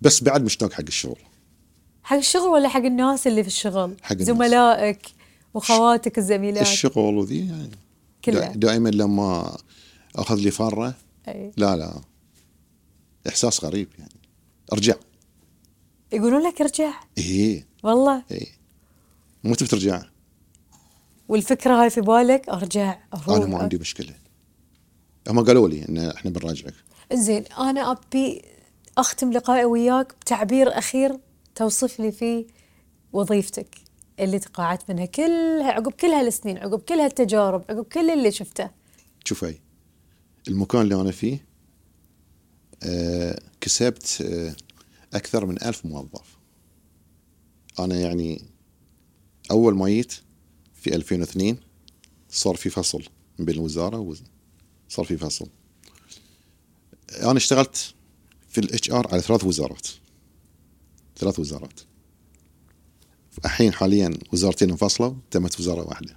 بس 0.00 0.22
بعد 0.22 0.44
مشتاق 0.44 0.72
حق 0.72 0.80
الشغل. 0.88 1.18
حق 2.02 2.16
الشغل 2.16 2.48
ولا 2.48 2.68
حق 2.68 2.80
الناس 2.80 3.26
اللي 3.26 3.42
في 3.42 3.48
الشغل؟ 3.48 3.96
حق 4.02 4.12
الناس. 4.12 4.26
زملائك 4.26 5.06
واخواتك 5.54 6.18
الزميلات. 6.18 6.62
الشغل 6.62 7.14
وذي 7.16 7.38
يعني. 7.46 7.70
كلها. 8.24 8.48
دا- 8.48 8.52
دائما 8.68 8.88
لما 8.88 9.56
أخذ 10.16 10.36
لي 10.36 10.50
فره 10.50 10.94
أي. 11.28 11.52
لا 11.56 11.76
لا. 11.76 12.00
إحساس 13.28 13.64
غريب 13.64 13.88
يعني. 13.98 14.14
أرجع. 14.72 14.94
يقولون 16.12 16.42
لك 16.48 16.60
أرجع؟ 16.60 16.92
إيه. 17.18 17.66
والله. 17.82 18.22
إيه. 18.30 18.46
مو 19.44 19.54
تبي 19.54 19.68
ترجع. 19.68 20.02
والفكرة 21.28 21.82
هاي 21.82 21.90
في 21.90 22.00
بالك؟ 22.00 22.48
أرجع 22.48 22.98
أروح. 23.14 23.28
أنا 23.28 23.46
ما 23.46 23.58
عندي 23.58 23.78
مشكلة. 23.78 24.14
هم 25.28 25.44
قالوا 25.44 25.68
لي 25.68 25.88
إن 25.88 25.98
إحنا 25.98 26.30
بنراجعك. 26.30 26.74
زين 27.12 27.44
أنا 27.58 27.90
أبي 27.92 28.42
أختم 28.98 29.32
لقائي 29.32 29.64
وياك 29.64 30.14
بتعبير 30.20 30.78
أخير 30.78 31.18
توصف 31.54 32.00
لي 32.00 32.12
فيه 32.12 32.46
وظيفتك 33.12 33.76
اللي 34.20 34.38
تقاعدت 34.38 34.90
منها 34.90 35.04
كلها 35.06 35.72
عقب 35.72 35.92
كل 35.92 36.06
هالسنين 36.08 36.58
عقب 36.58 36.80
كل 36.80 36.94
هالتجارب 36.94 37.64
عقب 37.70 37.84
كل 37.84 38.10
اللي 38.10 38.30
شفته. 38.30 38.70
شوفي 39.24 39.58
المكان 40.48 40.80
اللي 40.80 40.94
أنا 40.94 41.10
فيه 41.10 41.44
آه 42.82 43.40
كسبت 43.60 44.22
آه 44.22 44.56
أكثر 45.16 45.46
من 45.46 45.62
ألف 45.62 45.86
موظف. 45.86 46.38
أنا 47.78 47.94
يعني 47.94 48.42
أول 49.50 49.74
ما 49.76 49.88
جيت 49.88 50.14
في 50.84 50.94
2002 50.94 51.56
صار 52.30 52.56
في 52.56 52.70
فصل 52.70 53.02
بين 53.38 53.54
الوزارة 53.54 53.98
وز- 53.98 54.22
صار 54.88 55.04
في 55.04 55.16
فصل. 55.16 55.46
أنا 57.22 57.36
اشتغلت 57.36 57.94
في 58.48 58.60
ال 58.60 58.90
HR 58.90 59.08
على 59.12 59.22
ثلاث 59.22 59.44
وزارات. 59.44 59.88
ثلاث 61.16 61.38
وزارات. 61.38 61.80
الحين 63.44 63.72
حاليا 63.72 64.18
وزارتين 64.32 64.70
انفصلوا 64.70 65.14
تمت 65.30 65.60
وزارة 65.60 65.88
واحدة. 65.88 66.16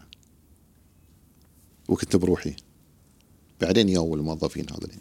وكنت 1.89 2.15
بروحي. 2.15 2.56
بعدين 3.62 3.89
ياو 3.89 4.15
الموظفين 4.15 4.65
هذول. 4.69 4.91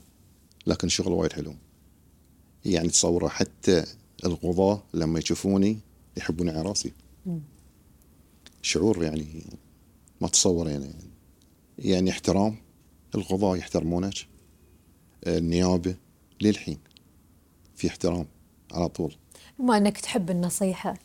لكن 0.66 0.86
الشغل 0.86 1.12
وايد 1.12 1.32
حلو. 1.32 1.54
يعني 2.64 2.88
تصوره 2.88 3.28
حتى 3.28 3.84
القضاة 4.24 4.82
لما 4.94 5.18
يشوفوني 5.18 5.78
يحبوني 6.16 6.50
على 6.50 6.62
راسي. 6.62 6.92
شعور 8.62 9.04
يعني 9.04 9.42
ما 10.20 10.28
تصور 10.28 10.68
يعني. 10.68 10.94
يعني 11.78 12.10
احترام 12.10 12.56
القضاة 13.14 13.56
يحترمونك. 13.56 14.14
النيابة 15.26 15.96
للحين 16.40 16.78
في 17.74 17.88
احترام 17.88 18.26
على 18.72 18.88
طول. 18.88 19.14
بما 19.58 19.76
إنك 19.76 19.98
تحب 19.98 20.30
النصيحة. 20.30 20.98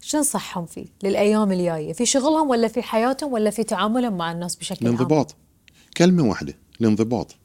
شو 0.00 0.18
نصحهم 0.18 0.66
فيه؟ 0.66 0.86
للأيام 1.02 1.52
الجاية. 1.52 1.92
في 1.92 2.06
شغلهم 2.06 2.50
ولا 2.50 2.68
في 2.68 2.82
حياتهم 2.82 3.32
ولا 3.32 3.50
في 3.50 3.64
تعاملهم 3.64 4.16
مع 4.16 4.32
الناس 4.32 4.56
بشكل 4.56 4.86
عام؟ 4.86 4.94
الانضباط. 4.94 5.36
كلمة 5.96 6.22
واحدة 6.22 6.58
الانضباط. 6.80 7.36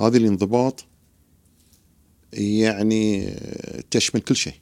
هذه 0.00 0.16
الانضباط 0.16 0.84
يعني 2.32 3.30
تشمل 3.90 4.20
كل 4.20 4.36
شيء. 4.36 4.54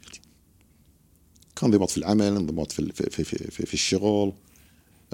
كان 1.58 1.70
انضباط 1.70 1.90
في 1.90 1.98
العمل 1.98 2.24
انضباط 2.24 2.72
في 2.72 2.92
في 2.92 3.10
في, 3.10 3.24
في, 3.24 3.66
في, 3.66 3.74
الشغل 3.74 4.32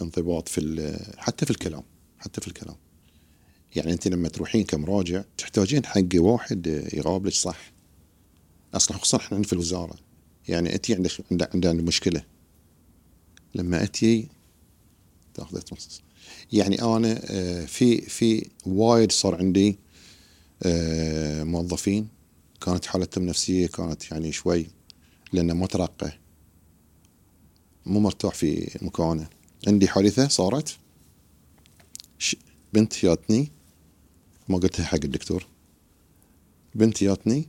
انضباط 0.02 0.48
في 0.48 0.98
حتى 1.18 1.44
في 1.44 1.50
الكلام 1.50 1.82
حتى 2.18 2.40
في 2.40 2.48
الكلام. 2.48 2.76
يعني 3.76 3.92
انت 3.92 4.08
لما 4.08 4.28
تروحين 4.28 4.64
كمراجع 4.64 5.22
تحتاجين 5.38 5.86
حق 5.86 6.00
واحد 6.14 6.66
يقابلك 6.92 7.32
صح. 7.32 7.72
أصلا 8.74 8.96
خصوصا 8.96 9.16
إحنا 9.16 9.42
في 9.42 9.52
الوزارة. 9.52 9.94
يعني 10.48 10.74
انت 10.74 10.90
عندك 10.90 11.10
عندك 11.30 11.66
عندك 11.66 11.84
مشكلة. 11.84 12.24
لما 13.54 13.82
اتي 13.82 14.28
تاخذ 15.34 15.60
يعني 16.52 16.82
أنا 16.82 17.20
آه، 17.24 17.64
في 17.64 18.00
في 18.00 18.50
وايد 18.66 19.12
صار 19.12 19.34
عندي 19.34 19.78
آه، 20.62 21.44
موظفين. 21.44 22.08
كانت 22.60 22.86
حالتهم 22.86 23.24
النفسيه 23.24 23.66
كانت 23.66 24.10
يعني 24.10 24.32
شوي 24.32 24.66
لأنه 25.32 25.54
ما 25.54 25.66
ترقى 25.66 26.23
مو 27.86 28.00
مرتاح 28.00 28.34
في 28.34 28.78
مكانه. 28.82 29.28
عندي 29.66 29.88
حادثة 29.88 30.28
صارت. 30.28 30.76
بنت 32.72 33.02
جاتني 33.02 33.50
ما 34.48 34.58
قلتها 34.58 34.84
حق 34.84 35.04
الدكتور. 35.04 35.46
بنت 36.74 37.04
جاتني 37.04 37.48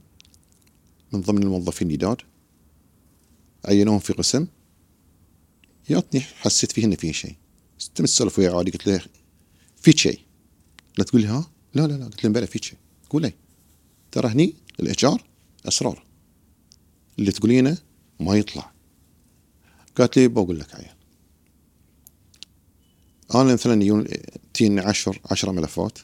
من 1.12 1.22
ضمن 1.22 1.44
الموظفين 1.44 1.88
الجداد. 1.88 2.18
عينوهم 3.66 4.00
في 4.00 4.14
قسم. 4.14 4.48
جاتني 5.90 6.22
حسيت 6.22 6.72
فيه 6.72 6.86
إنه 6.86 6.96
فيه 6.96 7.12
شيء. 7.12 7.36
تم 7.96 8.04
السولف 8.04 8.40
وياه 8.40 8.58
عادي 8.58 8.72
قلت 8.72 8.88
له 8.88 9.02
في 9.82 9.92
شيء. 9.92 10.20
لا 10.98 11.04
تقول 11.04 11.22
لي 11.22 11.28
ها 11.28 11.50
لا 11.74 11.88
لا 11.88 11.94
لا 11.94 12.06
قلت 12.06 12.24
له 12.24 12.30
بلى 12.30 12.48
في 12.48 12.60
شيء. 12.64 12.78
قول 13.10 13.22
لي. 13.22 13.34
ترى 14.12 14.28
هني 14.28 14.54
الإتش 14.80 15.06
آر 15.06 15.24
أسرار. 15.66 16.06
اللي 17.20 17.32
تقولينه 17.32 17.78
ما 18.20 18.36
يطلع. 18.36 18.75
قالت 19.96 20.18
لي 20.18 20.28
بقول 20.28 20.60
لك 20.60 20.76
عيال 20.76 20.96
أنا 23.36 23.54
مثلا 23.54 23.84
يجون 23.84 24.08
تجيني 24.54 24.82
10 24.82 25.20
10 25.32 25.52
ملفات. 25.52 26.00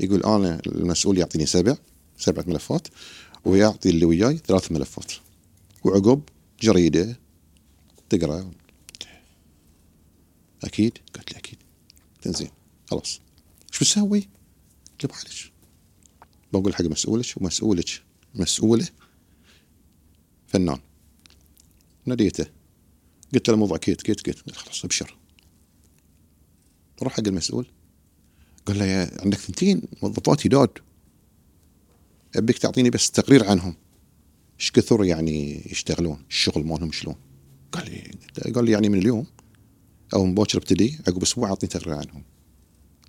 يقول 0.00 0.22
أنا 0.22 0.60
المسؤول 0.66 1.18
يعطيني 1.18 1.46
سبع 1.46 1.76
سبعة 2.18 2.44
ملفات 2.46 2.88
ويعطي 3.44 3.88
اللي 3.90 4.04
وياي 4.04 4.38
ثلاث 4.38 4.72
ملفات. 4.72 5.12
وعقب 5.84 6.22
جريدة 6.60 7.16
تقرأ. 8.10 8.50
أكيد؟ 10.64 10.98
قالت 11.14 11.32
لي 11.32 11.38
أكيد. 11.38 11.58
تنزين. 12.22 12.50
خلاص. 12.90 13.20
إيش 13.72 13.80
بتسوي؟ 13.80 14.28
قلت 15.00 15.04
له 15.04 15.10
معلش. 15.10 15.52
بقول 16.52 16.74
حق 16.74 16.84
مسؤولك 16.84 17.26
ومسؤولك 17.36 18.02
مسؤولة 18.34 18.88
فنان. 20.48 20.78
ناديته. 22.06 22.61
قلت 23.34 23.48
له 23.48 23.54
الموضوع 23.54 23.76
كيت 23.76 24.02
كيت 24.02 24.20
كيت. 24.20 24.40
قال 24.40 24.56
خلاص 24.56 24.84
ابشر. 24.84 25.16
روح 27.02 27.12
حق 27.12 27.26
المسؤول. 27.26 27.66
قال 28.66 28.78
له 28.78 28.84
يا 28.84 29.10
عندك 29.22 29.38
ثنتين 29.38 29.82
موظفات 30.02 30.44
جداد 30.44 30.70
أبيك 32.36 32.58
تعطيني 32.58 32.90
بس 32.90 33.10
تقرير 33.10 33.44
عنهم. 33.44 33.76
إيش 34.60 34.70
كثر 34.70 35.04
يعني 35.04 35.66
يشتغلون؟ 35.70 36.24
الشغل 36.28 36.66
مالهم 36.66 36.92
شلون؟ 36.92 37.16
قال 37.72 37.90
لي 37.90 38.52
قال 38.52 38.64
لي 38.64 38.72
يعني 38.72 38.88
من 38.88 38.98
اليوم 38.98 39.26
أو 40.14 40.24
من 40.24 40.34
باكر 40.34 40.58
ابتدي 40.58 40.98
عقب 41.08 41.22
أسبوع 41.22 41.48
اعطيني 41.48 41.72
تقرير 41.72 41.94
عنهم. 41.94 42.24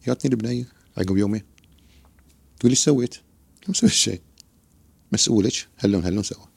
جاتني 0.08 0.32
البنيه 0.32 0.68
عقب 0.98 1.18
يومين. 1.18 1.42
تقول 2.60 2.72
لي 2.72 2.76
إيش 2.76 2.80
سويت؟ 2.80 3.16
قلت 3.58 3.70
ما 3.70 3.74
سويت 3.74 3.94
شيء. 3.94 4.22
مسؤولك 5.12 5.68
هلون 5.78 6.06
هلون 6.06 6.24
سوى 6.24 6.48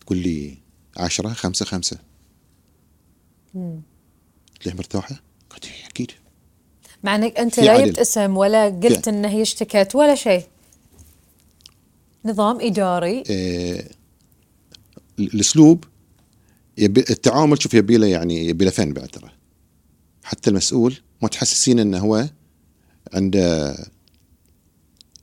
تقول 0.00 0.18
لي 0.18 0.58
عشرة 0.96 1.32
خمسة 1.32 1.64
خمسة. 1.64 2.09
قلت 3.54 4.66
لها 4.66 4.74
مرتاحة؟ 4.74 5.20
قلت 5.50 5.64
أكيد. 5.90 6.10
مع 7.02 7.14
إنك 7.14 7.38
أنت 7.38 7.60
لا. 7.60 7.86
جبت 7.86 7.98
اسم 7.98 8.36
ولا 8.36 8.64
قلت 8.68 9.08
انه 9.08 9.28
هي 9.28 9.42
اشتكت 9.42 9.94
ولا 9.94 10.14
شيء. 10.14 10.46
نظام 12.24 12.60
إداري. 12.60 13.22
آه، 13.30 13.84
الأسلوب 15.18 15.84
يبي 16.78 17.00
التعامل 17.00 17.62
شوف 17.62 17.74
يبي 17.74 17.96
له 17.96 18.06
يعني 18.06 18.46
يبي 18.46 18.64
له 18.64 18.70
فن 18.70 18.92
بعد 18.92 19.08
ترى. 19.08 19.30
حتى 20.24 20.50
المسؤول 20.50 20.96
ما 21.22 21.28
تحسسين 21.28 21.78
إنه 21.78 21.98
هو 21.98 22.28
عنده 23.14 23.76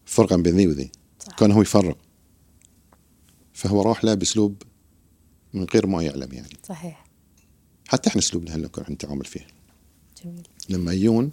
فرقه 0.05 0.35
بين 0.35 0.57
ذي 0.57 0.67
وذي. 0.67 0.91
كان 1.37 1.51
هو 1.51 1.61
يفرق. 1.61 1.97
فهو 3.53 3.81
راح 3.81 4.03
له 4.03 4.13
بأسلوب 4.13 4.63
من 5.53 5.67
غير 5.73 5.87
ما 5.87 6.03
يعلم 6.03 6.33
يعني. 6.33 6.57
صحيح. 6.63 7.07
حتى 7.88 8.10
إحنا 8.10 8.21
أسلوبنا 8.21 8.56
هلا 8.56 8.67
كنا 8.67 8.91
نتعامل 8.91 9.26
فيه. 9.26 9.47
جميل. 10.23 10.47
لما 10.69 10.93
يجون 10.93 11.32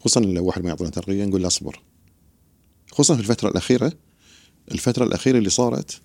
خصوصا 0.00 0.20
لو 0.20 0.44
واحد 0.44 0.62
ما 0.62 0.68
يعطينا 0.68 0.90
ترقيه 0.90 1.24
نقول 1.24 1.40
له 1.42 1.46
أصبر. 1.46 1.82
خصوصا 2.92 3.14
في 3.14 3.20
الفترة 3.20 3.48
الأخيرة 3.48 3.92
الفترة 4.72 5.04
الأخيرة 5.04 5.38
اللي 5.38 5.50
صارت 5.50 6.00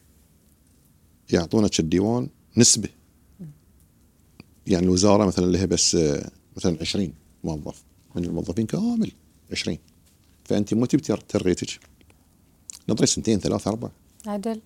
يعطونك 1.29 1.79
الديوان 1.79 2.29
نسبه 2.58 2.89
يعني 4.67 4.86
الوزارة 4.86 5.25
مثلا 5.25 5.45
لها 5.45 5.65
بس 5.65 5.97
مثلا 6.58 6.77
20 6.82 7.13
موظف. 7.43 7.84
من 8.15 8.25
الموظفين 8.25 8.65
كامل 8.65 9.12
20 9.51 9.77
فأنت 10.45 10.73
مو 10.73 10.86
تبي 10.86 11.01
تريتك 11.01 11.79
نظري 12.89 13.08
سنتين 13.08 13.39
ثلاث 13.39 13.67
أربع 13.67 13.89
عدل. 14.27 14.62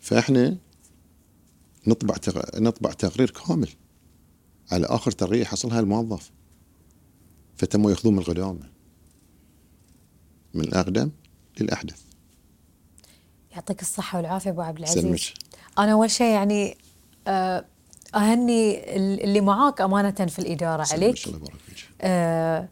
فإحنا 0.00 0.56
نطبع 1.88 2.16
تغ... 2.16 2.42
نطبع 2.54 2.92
تقرير 2.92 3.30
كامل 3.30 3.68
على 4.72 4.86
آخر 4.86 5.10
ترقيه 5.10 5.44
حصلها 5.44 5.80
الموظف. 5.80 6.30
فتموا 7.56 7.90
ياخذون 7.90 8.14
من 8.14 8.18
القدامى 8.18 8.60
من 10.54 10.64
الاقدم 10.64 11.10
للأحدث. 11.60 12.02
يعطيك 13.50 13.82
الصحة 13.82 14.18
والعافية 14.18 14.50
أبو 14.50 14.60
عبد 14.60 14.78
العزيز. 14.78 15.02
سلمك 15.02 15.20
أنا 15.78 15.92
أول 15.92 16.10
شيء 16.10 16.26
يعني 16.26 16.76
آه، 17.26 17.64
أهني 18.14 18.94
اللي 19.24 19.40
معاك 19.40 19.80
أمانة 19.80 20.10
في 20.10 20.38
الإدارة 20.38 20.86
عليك. 20.92 21.26
الله 21.26 21.36
يبارك 21.36 21.58
فيك. 21.66 21.88
آه، 22.00 22.68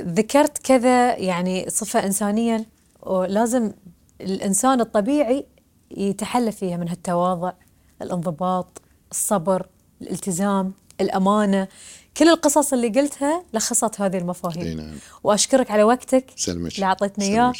ذكرت 0.00 0.58
كذا 0.58 1.16
يعني 1.16 1.70
صفة 1.70 2.06
انسانيه 2.06 2.66
ولازم 3.02 3.72
الإنسان 4.20 4.80
الطبيعي 4.80 5.46
يتحلى 5.90 6.52
فيها 6.52 6.76
من 6.76 6.88
هالتواضع. 6.88 7.52
الانضباط 8.02 8.82
الصبر 9.10 9.66
الالتزام 10.02 10.72
الأمانة. 11.00 11.68
كل 12.16 12.28
القصص 12.28 12.72
اللي 12.72 12.88
قلتها 12.88 13.44
لخصت 13.54 14.00
هذه 14.00 14.18
المفاهيم. 14.18 14.80
نعم. 14.80 14.94
وأشكرك 15.24 15.70
على 15.70 15.82
وقتك. 15.82 16.24
سلمك 16.36 16.74
اللي 16.74 16.86
اعطيتنا 16.86 17.24
إياه. 17.24 17.52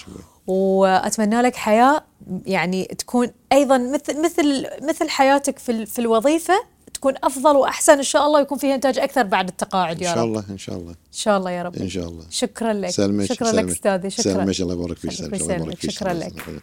وأتمنى 0.46 1.42
لك 1.42 1.56
حياة 1.56 2.04
يعني 2.46 2.84
تكون 2.84 3.30
أيضا 3.52 3.78
مثل 3.78 4.22
مثل 4.24 4.66
مثل 4.82 5.08
حياتك 5.08 5.58
في 5.58 5.86
في 5.86 5.98
الوظيفة 5.98 6.54
تكون 6.94 7.14
أفضل 7.24 7.56
وأحسن. 7.56 7.92
إن 7.92 8.02
شاء 8.02 8.26
الله 8.26 8.38
ويكون 8.38 8.58
فيها 8.58 8.74
إنتاج 8.74 8.98
أكثر 8.98 9.22
بعد 9.22 9.48
التقاعد 9.48 9.96
إن 9.96 10.02
يا 10.02 10.14
شاء 10.14 10.18
رب. 10.18 10.28
الله 10.28 10.44
إن 10.50 10.58
شاء 10.58 10.76
الله. 10.76 10.90
إن 10.90 10.96
شاء 11.12 11.38
الله 11.38 11.50
يا 11.50 11.62
رب. 11.62 11.76
إن 11.76 11.88
شاء 11.88 12.08
الله. 12.08 12.24
شكرا 12.30 12.72
لك. 12.72 12.90
سلمك 12.90 13.32
شكرا 13.32 13.48
لك 13.48 13.54
سلمك. 13.54 13.70
أستاذي. 13.70 14.10
شكرا. 14.10 14.22
سلمك. 14.22 14.60
الله 14.60 14.74
يبارك 14.74 14.96
فيك 14.96 15.12
سلمك 15.12 15.42
سلمك. 15.42 15.90
شكرا 15.90 16.12
لك. 16.12 16.62